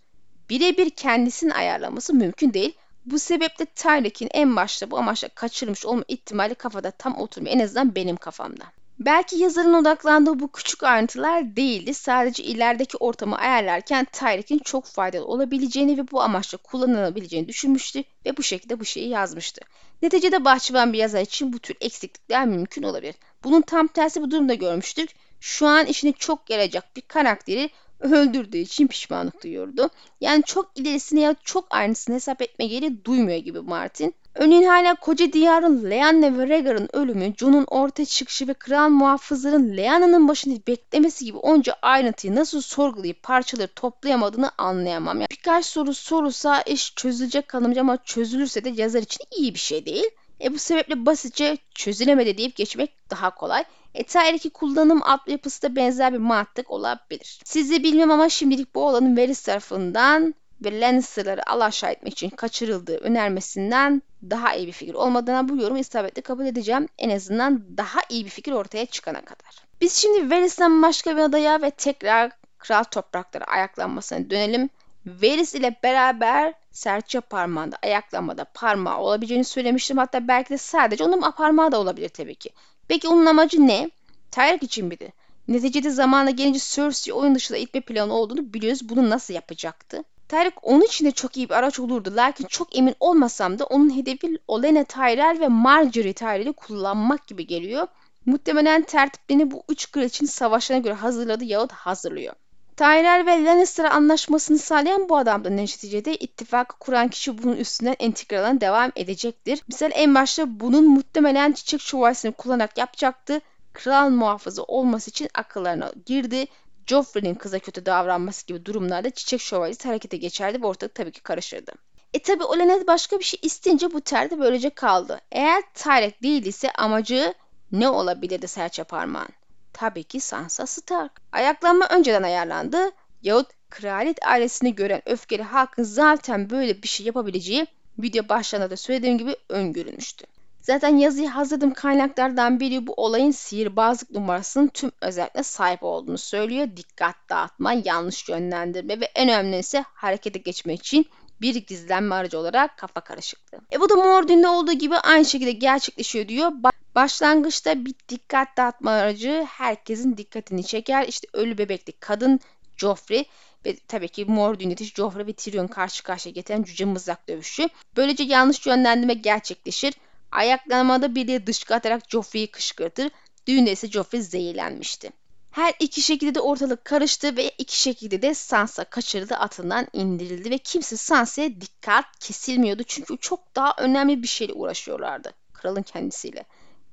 birebir 0.50 0.90
kendisini 0.90 1.54
ayarlaması 1.54 2.14
mümkün 2.14 2.54
değil. 2.54 2.78
Bu 3.06 3.20
sebeple 3.20 3.66
Tyrick'in 3.66 4.30
en 4.34 4.56
başta 4.56 4.92
bu 4.92 4.98
amaçla 4.98 5.28
kaçırmış 5.28 5.86
olma 5.86 6.04
ihtimali 6.08 6.56
kafada 6.56 6.92
tam 6.92 7.18
oturmuyor. 7.18 7.56
En 7.56 7.60
azından 7.60 7.96
benim 7.96 8.16
kafamda. 8.16 8.64
Belki 9.00 9.36
yazarın 9.36 9.74
odaklandığı 9.74 10.40
bu 10.40 10.52
küçük 10.52 10.84
ayrıntılar 10.84 11.56
değildi. 11.56 11.94
Sadece 11.94 12.44
ilerideki 12.44 12.98
ortamı 12.98 13.38
ayarlarken 13.38 14.06
Tyrick'in 14.12 14.60
çok 14.60 14.86
faydalı 14.86 15.26
olabileceğini 15.26 15.98
ve 15.98 16.12
bu 16.12 16.22
amaçla 16.22 16.58
kullanılabileceğini 16.58 17.48
düşünmüştü 17.48 18.04
ve 18.26 18.38
bu 18.38 18.44
şekilde 18.44 18.80
bu 18.80 18.86
şeyi 18.86 19.10
yazmıştı. 19.10 19.62
Neticede 20.02 20.46
bahçıvan 20.46 20.94
bir 20.94 20.98
yazar 20.98 21.22
için 21.22 21.54
bu 21.54 21.60
tür 21.60 21.76
eksiklikler 21.82 22.48
mümkün 22.48 22.84
olabilir. 22.84 23.16
Bunun 23.44 23.62
tam 23.62 23.88
tersi 23.88 24.22
bu 24.22 24.32
durumda 24.32 24.54
görmüştük. 24.54 25.10
Şu 25.40 25.68
an 25.68 25.86
işini 25.86 26.14
çok 26.14 26.50
yarayacak 26.50 26.96
bir 26.96 27.02
karakteri 27.02 27.70
öldürdüğü 28.00 28.58
için 28.58 28.88
pişmanlık 28.88 29.44
duyuyordu. 29.44 29.90
Yani 30.22 30.44
çok 30.44 30.72
ilerisini 30.76 31.20
ya 31.20 31.36
çok 31.44 31.66
aynısını 31.70 32.16
hesap 32.16 32.42
etme 32.42 32.68
geri 32.68 33.06
duymuyor 33.06 33.38
gibi 33.38 33.60
Martin. 33.60 34.14
Örneğin 34.36 34.64
hala 34.64 34.96
koca 34.96 35.34
diyarın 35.34 35.90
Leanne 35.90 36.38
ve 36.38 36.48
Rhaegar'ın 36.48 36.90
ölümü, 36.94 37.34
Jon'un 37.38 37.66
ortaya 37.68 38.06
çıkışı 38.06 38.48
ve 38.48 38.54
kral 38.54 38.90
muhafızların 38.90 39.78
Leanna'nın 39.78 40.28
başını 40.28 40.60
beklemesi 40.68 41.26
gibi 41.26 41.38
onca 41.38 41.76
ayrıntıyı 41.82 42.36
nasıl 42.36 42.62
sorgulayıp 42.62 43.24
parçaları 43.24 43.68
toplayamadığını 43.68 44.52
anlayamam. 44.58 45.18
Yani 45.18 45.28
birkaç 45.32 45.66
soru 45.66 45.94
sorulsa 45.94 46.62
iş 46.62 46.96
çözülecek 46.96 47.48
kalınca 47.48 47.82
ama 47.82 47.98
çözülürse 48.04 48.64
de 48.64 48.70
yazar 48.70 49.02
için 49.02 49.26
iyi 49.38 49.54
bir 49.54 49.60
şey 49.60 49.86
değil. 49.86 50.10
E 50.42 50.54
bu 50.54 50.60
sebeple 50.60 51.06
basitçe 51.06 51.58
çözülemedi 51.76 52.38
deyip 52.38 52.56
geçmek 52.56 53.10
daha 53.10 53.36
kolay. 53.36 53.64
E 53.94 54.04
Tyreek'i 54.04 54.50
kullanım 54.50 55.04
altyapısı 55.04 55.62
da 55.62 55.76
benzer 55.76 56.14
bir 56.14 56.18
mantık 56.18 56.72
olabilir. 56.72 57.40
Sizi 57.46 57.84
bilmem 57.84 58.12
ama 58.12 58.30
şimdilik 58.30 58.76
bu 58.76 58.88
olanın 58.88 59.18
Varys 59.18 59.42
tarafından 59.42 60.36
ve 60.62 60.82
Lannister'ları 60.82 61.50
alaşağı 61.50 61.92
etmek 61.92 62.14
için 62.14 62.30
kaçırıldığı 62.30 62.98
önermesinden 62.98 64.02
daha 64.30 64.56
iyi 64.56 64.68
bir 64.68 64.72
fikir 64.72 64.94
olmadığına 64.94 65.50
bu 65.50 65.58
yorumu 65.58 65.80
isabetle 65.80 66.22
kabul 66.22 66.46
edeceğim. 66.46 66.88
En 66.98 67.10
azından 67.10 67.78
daha 67.78 68.00
iyi 68.10 68.26
bir 68.26 68.30
fikir 68.30 68.52
ortaya 68.52 68.86
çıkana 68.86 69.22
kadar. 69.22 69.68
Biz 69.82 69.94
şimdi 69.94 70.32
Varys'ten 70.32 70.82
başka 70.82 71.18
bir 71.18 71.22
adaya 71.22 71.62
ve 71.62 71.72
tekrar 71.72 72.32
kral 72.58 72.84
toprakları 72.84 73.46
ayaklanmasına 73.46 74.30
dönelim. 74.30 74.70
Varys 75.08 75.56
ile 75.56 75.76
beraber 75.84 76.54
serçe 76.72 77.20
parmağında 77.20 77.78
ayaklanmada 77.84 78.46
parmağı 78.54 78.98
olabileceğini 79.00 79.44
söylemiştim. 79.44 79.98
Hatta 79.98 80.28
belki 80.28 80.50
de 80.50 80.58
sadece 80.58 81.04
onun 81.04 81.32
parmağı 81.32 81.72
da 81.72 81.80
olabilir 81.80 82.10
tabii 82.10 82.36
ki. 82.36 82.50
Peki 82.88 83.08
onun 83.08 83.26
amacı 83.26 83.68
ne? 83.68 83.92
Tyrick 84.32 84.66
için 84.66 84.86
miydi? 84.86 85.14
Neticede 85.48 85.90
zamanla 85.90 86.30
gelince 86.30 86.60
Cersei 86.60 87.14
oyun 87.14 87.36
dışında 87.36 87.58
itme 87.58 87.82
planı 87.82 88.14
olduğunu 88.14 88.54
biliyoruz. 88.54 88.90
Bunu 88.90 89.10
nasıl 89.10 89.34
yapacaktı? 89.34 90.04
Tarık 90.28 90.54
onun 90.62 90.82
için 90.82 91.06
de 91.06 91.12
çok 91.12 91.38
iyi 91.38 91.50
bir 91.50 91.54
araç 91.54 91.80
olurdu. 91.80 92.14
Lakin 92.16 92.46
çok 92.46 92.78
emin 92.78 92.96
olmasam 93.00 93.60
da 93.60 93.66
onun 93.66 93.98
hedefi 93.98 94.38
Olenna 94.48 94.84
Tyrell 94.84 95.40
ve 95.40 95.48
Marjorie 95.48 96.14
Tyrell'i 96.14 96.54
kullanmak 96.54 97.28
gibi 97.28 97.48
geliyor. 97.48 97.88
Muhtemelen 98.26 98.84
tertiplerini 98.84 99.52
bu 99.52 99.64
üç 99.70 99.92
kraliçenin 99.92 100.30
savaşlarına 100.30 100.84
göre 100.84 100.94
hazırladı 100.94 101.44
yahut 101.44 101.72
hazırlıyor. 101.72 102.34
Tyrell 102.78 103.26
ve 103.26 103.46
Lannister 103.46 103.86
anlaşmasını 103.86 104.58
sağlayan 104.58 105.10
bu 105.10 105.18
adam 105.18 105.44
da 105.44 105.50
neticede 105.50 106.16
ittifakı 106.16 106.80
kuran 106.80 107.08
kişi 107.08 107.44
bunun 107.44 107.56
üstünden 107.56 107.96
entegralına 108.00 108.62
devam 108.62 108.92
edecektir. 108.96 109.64
Misal 109.68 109.92
en 109.94 110.16
başta 110.16 110.60
bunun 110.60 110.88
muhtemelen 110.88 111.52
çiçek 111.52 111.82
şövalyesini 111.82 112.32
kullanarak 112.32 112.78
yapacaktı. 112.78 113.42
Kral 113.74 114.10
muhafızı 114.10 114.64
olması 114.64 115.10
için 115.10 115.30
akıllarına 115.34 115.92
girdi 116.06 116.46
Joffrey'nin 116.88 117.36
kıza 117.36 117.60
kötü 117.60 117.86
davranması 117.86 118.48
gibi 118.48 118.66
durumlarda 118.66 119.10
çiçek 119.10 119.42
şövalyesi 119.42 119.88
harekete 119.88 120.18
geçerdi 120.18 120.62
ve 120.62 120.68
ortalık 120.68 120.96
tabii 120.96 121.12
ki 121.12 121.24
karışırdı. 121.24 121.72
E 122.14 122.20
tabi 122.20 122.44
Olenna 122.44 122.88
başka 122.88 123.20
bir 123.20 123.24
şey 123.24 123.40
isteyince 123.44 123.94
bu 123.94 124.02
ter 124.02 124.40
böylece 124.40 124.70
kaldı. 124.70 125.22
Eğer 125.32 125.64
Tyrek 125.74 126.24
değil 126.24 126.46
ise 126.46 126.72
amacı 126.72 127.34
ne 127.72 127.90
olabilirdi 127.90 128.48
serçe 128.48 128.84
parmağın? 128.84 129.30
Tabii 129.78 130.04
ki 130.04 130.20
Sansa 130.20 130.66
Stark. 130.66 131.22
Ayaklanma 131.32 131.88
önceden 131.88 132.24
ayarlandı 132.24 132.92
yahut 133.22 133.48
kraliyet 133.70 134.26
ailesini 134.26 134.76
gören 134.76 135.02
öfkeli 135.06 135.44
halkın 135.44 135.84
zaten 135.84 136.50
böyle 136.50 136.84
bir 136.84 136.88
şey 136.88 137.06
yapabileceği 137.06 137.68
video 138.00 138.30
başlarında 138.30 138.70
da 138.70 138.78
söylediğim 138.78 139.18
gibi 139.18 139.36
öngörülmüştü. 139.50 140.26
Zaten 140.62 140.98
yazıyı 140.98 141.30
hazırladığım 141.30 141.74
kaynaklardan 141.74 142.60
biri 142.60 142.88
bu 142.88 142.94
olayın 142.94 143.32
sihirbazlık 143.32 144.12
numarasının 144.12 144.68
tüm 144.68 144.92
özellikle 145.02 145.44
sahip 145.44 145.84
olduğunu 145.84 146.18
söylüyor. 146.18 146.68
Dikkat 146.78 147.16
dağıtma, 147.30 147.74
yanlış 147.74 148.30
yönlendirme 148.30 149.00
ve 149.00 149.06
en 149.16 149.30
önemlisi 149.30 149.84
harekete 149.94 150.40
geçmek 150.40 150.80
için 150.80 151.06
bir 151.42 151.56
gizlenme 151.56 152.16
aracı 152.16 152.40
olarak 152.40 152.78
kafa 152.78 153.02
karışıklığı. 153.02 153.60
E 153.74 153.80
bu 153.80 153.90
da 153.90 153.96
Mordin'de 153.96 154.48
olduğu 154.48 154.74
gibi 154.74 154.96
aynı 154.96 155.26
şekilde 155.26 155.52
gerçekleşiyor 155.52 156.28
diyor. 156.28 156.52
Başlangıçta 156.96 157.86
bir 157.86 157.96
dikkat 158.10 158.58
dağıtma 158.58 158.92
aracı 158.92 159.46
herkesin 159.50 160.18
dikkatini 160.18 160.64
çeker. 160.64 161.08
İşte 161.08 161.28
ölü 161.34 161.58
bebekli 161.58 161.94
kadın 162.00 162.40
Joffrey 162.78 163.26
ve 163.66 163.78
tabii 163.88 164.08
ki 164.08 164.26
Mor 164.26 164.60
yönetici 164.60 164.92
Joffrey 164.96 165.28
ve 165.28 165.34
Tyrion 165.34 165.68
karşı 165.68 166.04
karşıya 166.04 166.34
getiren 166.34 166.64
cüce 166.64 166.86
mızrak 166.86 167.30
dövüşü. 167.30 167.70
Böylece 167.98 168.24
yanlış 168.24 168.66
yönlendirme 168.66 169.14
gerçekleşir. 169.14 169.94
Ayaklanmada 170.32 171.16
biri 171.16 171.48
dışkı 171.48 171.76
atarak 171.76 172.10
Joffrey'i 172.10 172.52
kışkırtır. 172.52 173.12
Düğünde 173.48 173.72
ise 173.72 173.88
Joffrey 173.88 174.22
zehirlenmişti. 174.22 175.12
Her 175.58 175.74
iki 175.80 176.02
şekilde 176.02 176.36
de 176.36 176.40
ortalık 176.40 176.86
karıştı 176.86 177.38
ve 177.38 177.50
iki 177.58 177.82
şekilde 177.82 178.22
de 178.22 178.34
Sansa 178.34 178.84
kaçırıldı 178.84 179.36
atından 179.36 179.88
indirildi 179.94 180.52
ve 180.52 180.58
kimse 180.58 180.98
Sansa'ya 180.98 181.62
dikkat 181.62 182.06
kesilmiyordu 182.20 182.84
çünkü 182.84 183.18
çok 183.18 183.56
daha 183.56 183.74
önemli 183.78 184.24
bir 184.24 184.28
şeyle 184.28 184.54
uğraşıyorlardı 184.54 185.34
kralın 185.54 185.82
kendisiyle. 185.82 186.46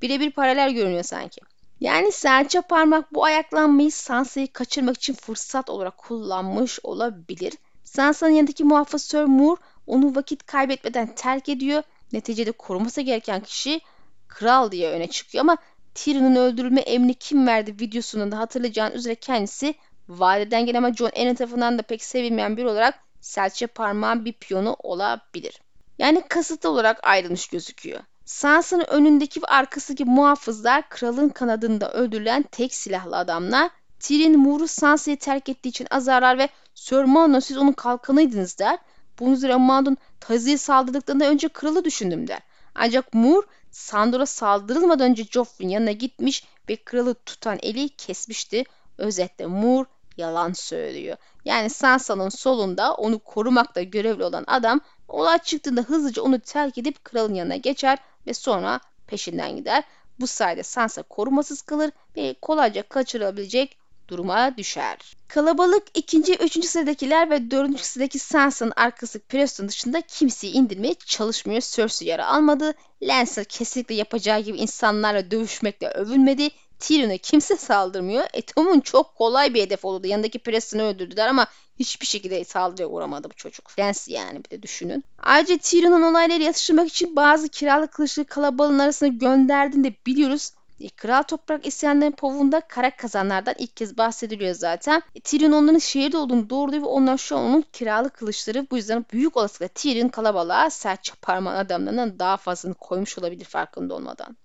Birebir 0.03 0.31
paralel 0.31 0.71
görünüyor 0.71 1.03
sanki. 1.03 1.41
Yani 1.81 2.13
serçe 2.13 2.61
parmak 2.61 3.15
bu 3.15 3.25
ayaklanmayı 3.25 3.93
Sansa'yı 3.93 4.53
kaçırmak 4.53 4.97
için 4.97 5.15
fırsat 5.15 5.71
olarak 5.71 5.99
kullanmış 5.99 6.79
olabilir. 6.83 7.53
Sansa'nın 7.85 8.33
yanındaki 8.33 8.65
muhafız 8.65 9.03
Sir 9.03 9.25
Moore 9.25 9.61
onu 9.87 10.17
vakit 10.17 10.47
kaybetmeden 10.47 11.15
terk 11.15 11.49
ediyor 11.49 11.83
neticede 12.13 12.53
koruması 12.53 13.01
gereken 13.01 13.41
kişi 13.41 13.81
kral 14.29 14.71
diye 14.71 14.91
öne 14.91 15.07
çıkıyor 15.07 15.45
ama 15.45 15.57
Tyrion'un 15.95 16.37
öldürülme 16.37 16.81
emrini 16.81 17.15
kim 17.15 17.47
verdi 17.47 17.75
videosunda 17.81 18.31
da 18.33 18.39
hatırlayacağın 18.39 18.93
üzere 18.93 19.15
kendisi 19.15 19.75
vadeden 20.09 20.67
gelen 20.67 20.79
ama 20.79 20.93
John 20.93 21.11
Arryn 21.17 21.35
tarafından 21.35 21.79
da 21.79 21.83
pek 21.83 22.05
sevilmeyen 22.05 22.57
bir 22.57 22.65
olarak 22.65 22.95
serçe 23.21 23.67
parmağın 23.67 24.25
bir 24.25 24.33
piyonu 24.33 24.77
olabilir. 24.83 25.61
Yani 25.99 26.23
kasıtlı 26.29 26.69
olarak 26.69 27.01
ayrılmış 27.03 27.49
gözüküyor. 27.49 28.01
Sansa'nın 28.25 28.85
önündeki 28.89 29.43
ve 29.43 29.47
arkasındaki 29.47 30.05
muhafızlar 30.05 30.89
kralın 30.89 31.29
kanadında 31.29 31.93
öldürülen 31.93 32.43
tek 32.43 32.75
silahlı 32.75 33.17
adamlar. 33.17 33.71
Tyrion 34.01 34.39
Moore'u 34.39 34.69
Sansa'yı 34.69 35.19
terk 35.19 35.49
ettiği 35.49 35.69
için 35.69 35.87
azarlar 35.91 36.39
ve 36.39 36.49
Sir 36.75 37.05
Mano 37.05 37.41
siz 37.41 37.57
onun 37.57 37.73
kalkanıydınız 37.73 38.59
der. 38.59 38.79
Bunun 39.19 39.33
üzerine 39.33 39.57
Mandon 39.57 39.97
Tazi'ye 40.21 40.59
saldırdıklarında 40.59 41.29
önce 41.29 41.49
kralı 41.49 41.85
düşündüm 41.85 42.29
der. 42.29 42.41
Ancak 42.75 43.15
Moore 43.15 43.47
Sandor'a 43.75 44.27
saldırılmadan 44.27 45.11
önce 45.11 45.25
Joffrey'in 45.25 45.71
yanına 45.71 45.93
gitmiş 45.93 46.45
ve 46.69 46.77
kralı 46.77 47.15
tutan 47.15 47.59
eli 47.63 47.89
kesmişti. 47.89 48.65
Özetle 48.99 49.47
Moore 49.47 49.89
yalan 50.17 50.53
söylüyor. 50.53 51.17
Yani 51.45 51.71
Sansa'nın 51.71 52.29
solunda 52.29 52.95
onu 52.95 53.19
korumakta 53.19 53.83
görevli 53.83 54.25
olan 54.25 54.45
adam 54.47 54.81
olay 55.09 55.39
çıktığında 55.39 55.81
hızlıca 55.81 56.23
onu 56.23 56.41
terk 56.41 56.79
edip 56.79 57.05
kralın 57.05 57.35
yanına 57.35 57.57
geçer 57.57 57.99
ve 58.27 58.35
sonra 58.35 58.81
peşinden 59.07 59.57
gider. 59.57 59.85
Bu 60.21 60.27
sayede 60.27 60.63
Sansa 60.63 61.03
korumasız 61.03 61.63
kalır 61.63 61.91
ve 62.17 62.35
kolayca 62.43 62.83
kaçırılabilecek 62.83 63.79
duruma 64.09 64.57
düşer. 64.57 64.99
Kalabalık 65.29 65.83
ikinci 65.95 66.35
üçüncü 66.35 66.69
sıradakiler 66.69 67.31
ve 67.31 67.51
dördüncü 67.51 67.85
sıradaki 67.85 68.19
Sansa'nın 68.19 68.73
arkası 68.77 69.21
Preston 69.21 69.69
dışında 69.69 70.01
kimseyi 70.01 70.53
indirmeye 70.53 70.95
çalışmıyor. 70.95 71.61
Cersei 71.61 72.09
yara 72.09 72.27
almadı. 72.27 72.75
Lancer 73.03 73.45
kesinlikle 73.45 73.95
yapacağı 73.95 74.41
gibi 74.41 74.59
insanlarla 74.59 75.31
dövüşmekle 75.31 75.89
övülmedi. 75.89 76.51
Tyrion'a 76.79 77.17
kimse 77.17 77.57
saldırmıyor. 77.57 78.25
E 78.33 78.43
Tom'un 78.43 78.81
çok 78.81 79.15
kolay 79.15 79.55
bir 79.55 79.63
hedef 79.63 79.85
oldu. 79.85 80.07
Yanındaki 80.07 80.39
Preston'ı 80.39 80.83
öldürdüler 80.83 81.29
ama 81.29 81.47
hiçbir 81.79 82.07
şekilde 82.07 82.45
saldırıya 82.45 82.89
uğramadı 82.89 83.31
bu 83.31 83.35
çocuk. 83.35 83.79
Lens 83.79 84.09
yani 84.09 84.45
bir 84.45 84.51
de 84.51 84.63
düşünün. 84.63 85.05
Ayrıca 85.19 85.59
Tyrion'un 85.59 86.03
olayları 86.03 86.43
yatıştırmak 86.43 86.89
için 86.89 87.17
bazı 87.17 87.49
kiralık 87.49 87.93
kılıçlı 87.93 88.25
kalabalığın 88.25 88.79
arasına 88.79 89.09
gönderdiğini 89.09 89.85
de 89.85 89.95
biliyoruz. 90.07 90.51
E, 90.85 90.89
Kral 90.89 91.23
Toprak 91.23 91.67
isyanların 91.67 92.13
povunda 92.13 92.61
kara 92.61 92.97
kazanlardan 92.97 93.55
ilk 93.59 93.77
kez 93.77 93.99
bahsediliyor 93.99 94.55
zaten. 94.55 95.03
E, 95.15 95.21
Tyrion 95.21 95.53
onların 95.53 95.79
şehirde 95.79 96.17
olduğunu 96.17 96.51
doğruluyor 96.51 96.83
ve 96.83 96.87
onlar 96.87 97.19
şu 97.19 97.37
an 97.37 97.45
onun 97.45 97.65
kiralık 97.73 98.15
kılıçları. 98.15 98.67
Bu 98.71 98.77
yüzden 98.77 99.05
büyük 99.13 99.37
olasılıkla 99.37 99.69
Tyrion 99.69 100.09
kalabalığa 100.09 100.71
sert 100.71 101.05
çaparman 101.05 101.57
adamlarından 101.57 102.19
daha 102.19 102.37
fazlasını 102.37 102.75
koymuş 102.75 103.19
olabilir 103.19 103.45
farkında 103.45 103.95
olmadan. 103.95 104.37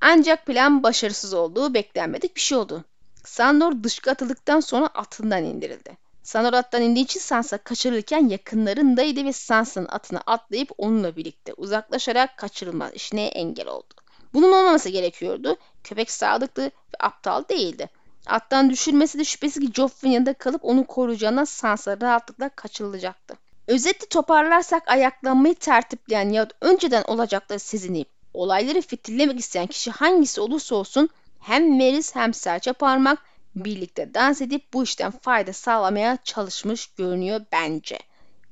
Ancak 0.00 0.46
plan 0.46 0.82
başarısız 0.82 1.34
olduğu 1.34 1.74
beklenmedik 1.74 2.36
bir 2.36 2.40
şey 2.40 2.58
oldu. 2.58 2.84
Sandor 3.24 3.82
dışkı 3.82 4.10
atıldıktan 4.10 4.60
sonra 4.60 4.86
atından 4.86 5.44
indirildi. 5.44 5.96
Sandor 6.22 6.52
attan 6.52 6.82
indiği 6.82 7.04
için 7.04 7.20
Sansa 7.20 7.58
kaçırılırken 7.58 8.28
yakınlarındaydı 8.28 9.24
ve 9.24 9.32
Sansa'nın 9.32 9.88
atına 9.88 10.22
atlayıp 10.26 10.70
onunla 10.78 11.16
birlikte 11.16 11.54
uzaklaşarak 11.54 12.36
kaçırılma 12.36 12.90
işine 12.90 13.26
engel 13.26 13.66
oldu. 13.66 14.01
Bunun 14.34 14.52
olmaması 14.52 14.88
gerekiyordu. 14.88 15.56
Köpek 15.84 16.10
sadıktı 16.10 16.62
ve 16.64 16.96
aptal 17.00 17.44
değildi. 17.48 17.88
Attan 18.26 18.70
düşürmesi 18.70 19.18
de 19.18 19.24
şüphesiz 19.24 19.62
ki 19.62 19.72
Joffrey'in 19.74 20.14
yanında 20.14 20.34
kalıp 20.34 20.64
onu 20.64 20.86
koruyacağından 20.86 21.44
Sansa 21.44 22.00
rahatlıkla 22.00 22.48
kaçırılacaktı. 22.48 23.34
Özetle 23.66 24.06
toparlarsak 24.06 24.88
ayaklanmayı 24.88 25.54
tertipleyen 25.54 26.30
ya 26.30 26.48
önceden 26.60 27.04
olacakları 27.06 27.58
sezinleyip 27.58 28.08
olayları 28.34 28.80
fitillemek 28.80 29.40
isteyen 29.40 29.66
kişi 29.66 29.90
hangisi 29.90 30.40
olursa 30.40 30.74
olsun 30.74 31.08
hem 31.40 31.76
Meris 31.76 32.14
hem 32.14 32.34
serçe 32.34 32.72
parmak 32.72 33.18
birlikte 33.54 34.14
dans 34.14 34.42
edip 34.42 34.72
bu 34.72 34.82
işten 34.82 35.10
fayda 35.10 35.52
sağlamaya 35.52 36.18
çalışmış 36.24 36.86
görünüyor 36.86 37.40
bence. 37.52 37.98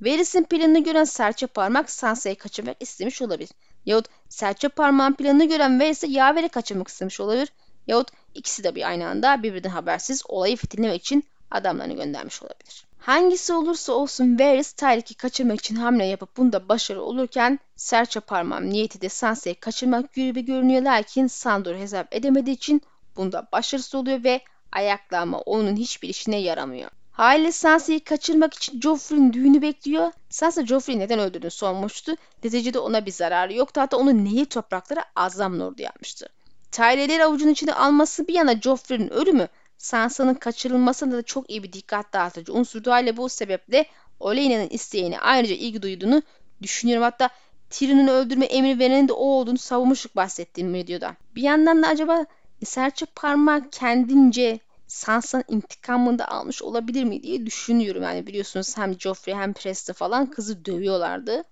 Veris'in 0.01 0.45
planını 0.45 0.85
gören 0.85 1.05
serçe 1.05 1.47
parmak 1.47 1.91
Sansa'yı 1.91 2.37
kaçırmak 2.37 2.77
istemiş 2.81 3.23
olabilir. 3.23 3.51
Yahut 3.87 4.07
serçe 4.29 4.69
parmağın 4.69 5.13
planını 5.15 5.45
gören 5.45 5.81
Veris'e 5.81 6.07
yavere 6.07 6.49
kaçırmak 6.49 6.89
istemiş 6.89 7.21
olabilir. 7.21 7.53
Yahut 7.87 8.09
ikisi 8.35 8.65
de 8.65 8.75
bir 8.75 8.89
aynı 8.89 9.09
anda 9.09 9.43
birbirinden 9.43 9.69
habersiz 9.69 10.23
olayı 10.29 10.57
fitillemek 10.57 11.01
için 11.01 11.25
adamlarını 11.51 11.93
göndermiş 11.93 12.43
olabilir. 12.43 12.85
Hangisi 12.99 13.53
olursa 13.53 13.93
olsun 13.93 14.39
Varys 14.39 14.73
Tyrik'i 14.73 15.15
kaçırmak 15.15 15.61
için 15.61 15.77
hamle 15.77 16.05
yapıp 16.05 16.37
bunda 16.37 16.69
başarılı 16.69 17.05
olurken 17.05 17.59
serçe 17.77 18.21
parmağın 18.21 18.71
niyeti 18.71 19.01
de 19.01 19.09
Sansa'yı 19.09 19.61
kaçırmak 19.61 20.13
gibi 20.15 20.45
görünüyor 20.45 20.83
lakin 20.83 21.27
Sandor 21.27 21.75
hesap 21.75 22.15
edemediği 22.15 22.57
için 22.57 22.83
bunda 23.17 23.49
başarısız 23.53 23.95
oluyor 23.95 24.25
ve 24.25 24.41
ayaklanma 24.73 25.39
onun 25.39 25.77
hiçbir 25.77 26.09
işine 26.09 26.37
yaramıyor. 26.37 26.91
Haliyle 27.21 27.53
Sansa'yı 27.53 28.05
kaçırmak 28.05 28.55
için 28.55 28.81
Joffrey'in 28.81 29.33
düğünü 29.33 29.63
bekliyor. 29.63 30.13
Sansa 30.29 30.67
Joffrey'i 30.67 30.99
neden 30.99 31.19
öldürdüğünü 31.19 31.51
sormuştu. 31.51 32.13
Neticede 32.45 32.79
ona 32.79 33.07
bir 33.07 33.11
zararı 33.11 33.55
yoktu. 33.55 33.81
Hatta 33.81 33.97
onun 33.97 34.25
neyi 34.25 34.47
topraklara 34.47 35.05
azam 35.17 35.61
Lord'u 35.61 35.83
yapmıştı. 35.83 36.29
Tyrell'leri 36.73 37.25
avucunun 37.25 37.53
içine 37.53 37.73
alması 37.73 38.29
bir 38.29 38.35
yana 38.35 38.61
Joffrey'nin 38.61 39.09
ölümü 39.11 39.49
Sansa'nın 39.79 40.35
kaçırılmasında 40.35 41.17
da 41.17 41.23
çok 41.23 41.51
iyi 41.51 41.63
bir 41.63 41.73
dikkat 41.73 42.13
dağıtıcı 42.13 42.53
unsurdu. 42.53 42.91
Haliyle 42.91 43.17
bu 43.17 43.29
sebeple 43.29 43.87
Oleina'nın 44.21 44.69
isteğini 44.69 45.21
ayrıca 45.21 45.55
ilgi 45.55 45.83
duyduğunu 45.83 46.23
düşünüyorum. 46.63 47.05
Hatta 47.05 47.31
Tyrion'u 47.71 48.11
öldürme 48.11 48.47
emri 48.47 48.79
verenin 48.79 49.09
de 49.09 49.13
o 49.13 49.25
olduğunu 49.25 49.59
savunmuşluk 49.59 50.17
bahsettiğim 50.17 50.75
videoda. 50.75 51.17
Bir 51.37 51.43
yandan 51.43 51.83
da 51.83 51.87
acaba 51.87 52.27
serçe 52.65 53.07
parmak 53.07 53.73
kendince 53.73 54.61
Sansa'nın 54.91 55.45
intikamını 55.49 56.19
da 56.19 56.29
almış 56.29 56.63
olabilir 56.63 57.05
mi 57.05 57.23
diye 57.23 57.47
düşünüyorum. 57.47 58.03
Yani 58.03 58.27
biliyorsunuz 58.27 58.77
hem 58.77 59.01
Joffrey 59.01 59.35
hem 59.35 59.53
Presta 59.53 59.93
falan 59.93 60.31
kızı 60.31 60.65
dövüyorlardı. 60.65 61.45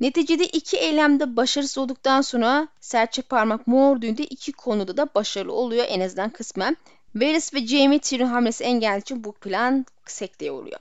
Neticede 0.00 0.46
iki 0.46 0.76
eylemde 0.76 1.36
başarısız 1.36 1.78
olduktan 1.78 2.20
sonra 2.20 2.68
serçe 2.80 3.22
parmak 3.22 3.66
mor 3.66 4.00
düğünde 4.00 4.24
iki 4.24 4.52
konuda 4.52 4.96
da 4.96 5.08
başarılı 5.14 5.52
oluyor 5.52 5.84
en 5.88 6.00
azından 6.00 6.30
kısmen. 6.30 6.76
Varys 7.14 7.54
ve 7.54 7.66
Jaime 7.66 7.98
Tyrion 7.98 8.26
hamlesi 8.26 8.64
engelli 8.64 9.00
için 9.00 9.24
bu 9.24 9.32
plan 9.32 9.86
sekteye 10.06 10.52
uğruyor. 10.52 10.78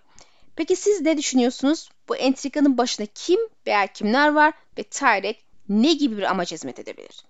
Peki 0.55 0.75
siz 0.75 1.01
ne 1.01 1.17
düşünüyorsunuz? 1.17 1.89
Bu 2.09 2.15
entrikanın 2.15 2.77
başında 2.77 3.07
kim 3.15 3.39
veya 3.67 3.87
kimler 3.87 4.33
var 4.33 4.53
ve 4.77 4.83
Tyrek 4.83 5.45
ne 5.69 5.93
gibi 5.93 6.17
bir 6.17 6.23
amaç 6.23 6.51
hizmet 6.51 6.79
edebilir? 6.79 7.23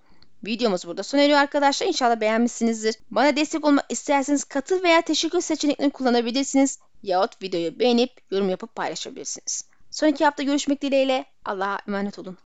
Videomuz 0.46 0.88
burada 0.88 1.04
sona 1.04 1.22
eriyor 1.22 1.40
arkadaşlar. 1.40 1.88
İnşallah 1.88 2.20
beğenmişsinizdir. 2.20 2.96
Bana 3.12 3.36
destek 3.36 3.66
olmak 3.66 3.86
isterseniz 3.90 4.44
katıl 4.44 4.84
veya 4.84 5.02
teşekkür 5.02 5.42
seçeneklerini 5.42 5.92
kullanabilirsiniz. 5.92 6.80
Yahut 7.04 7.42
videoyu 7.42 7.80
beğenip 7.80 8.12
yorum 8.32 8.50
yapıp 8.50 8.76
paylaşabilirsiniz. 8.76 9.64
Sonraki 9.92 10.26
hafta 10.26 10.44
görüşmek 10.44 10.82
dileğiyle. 10.82 11.26
Allah'a 11.46 11.80
emanet 11.88 12.20
olun. 12.20 12.38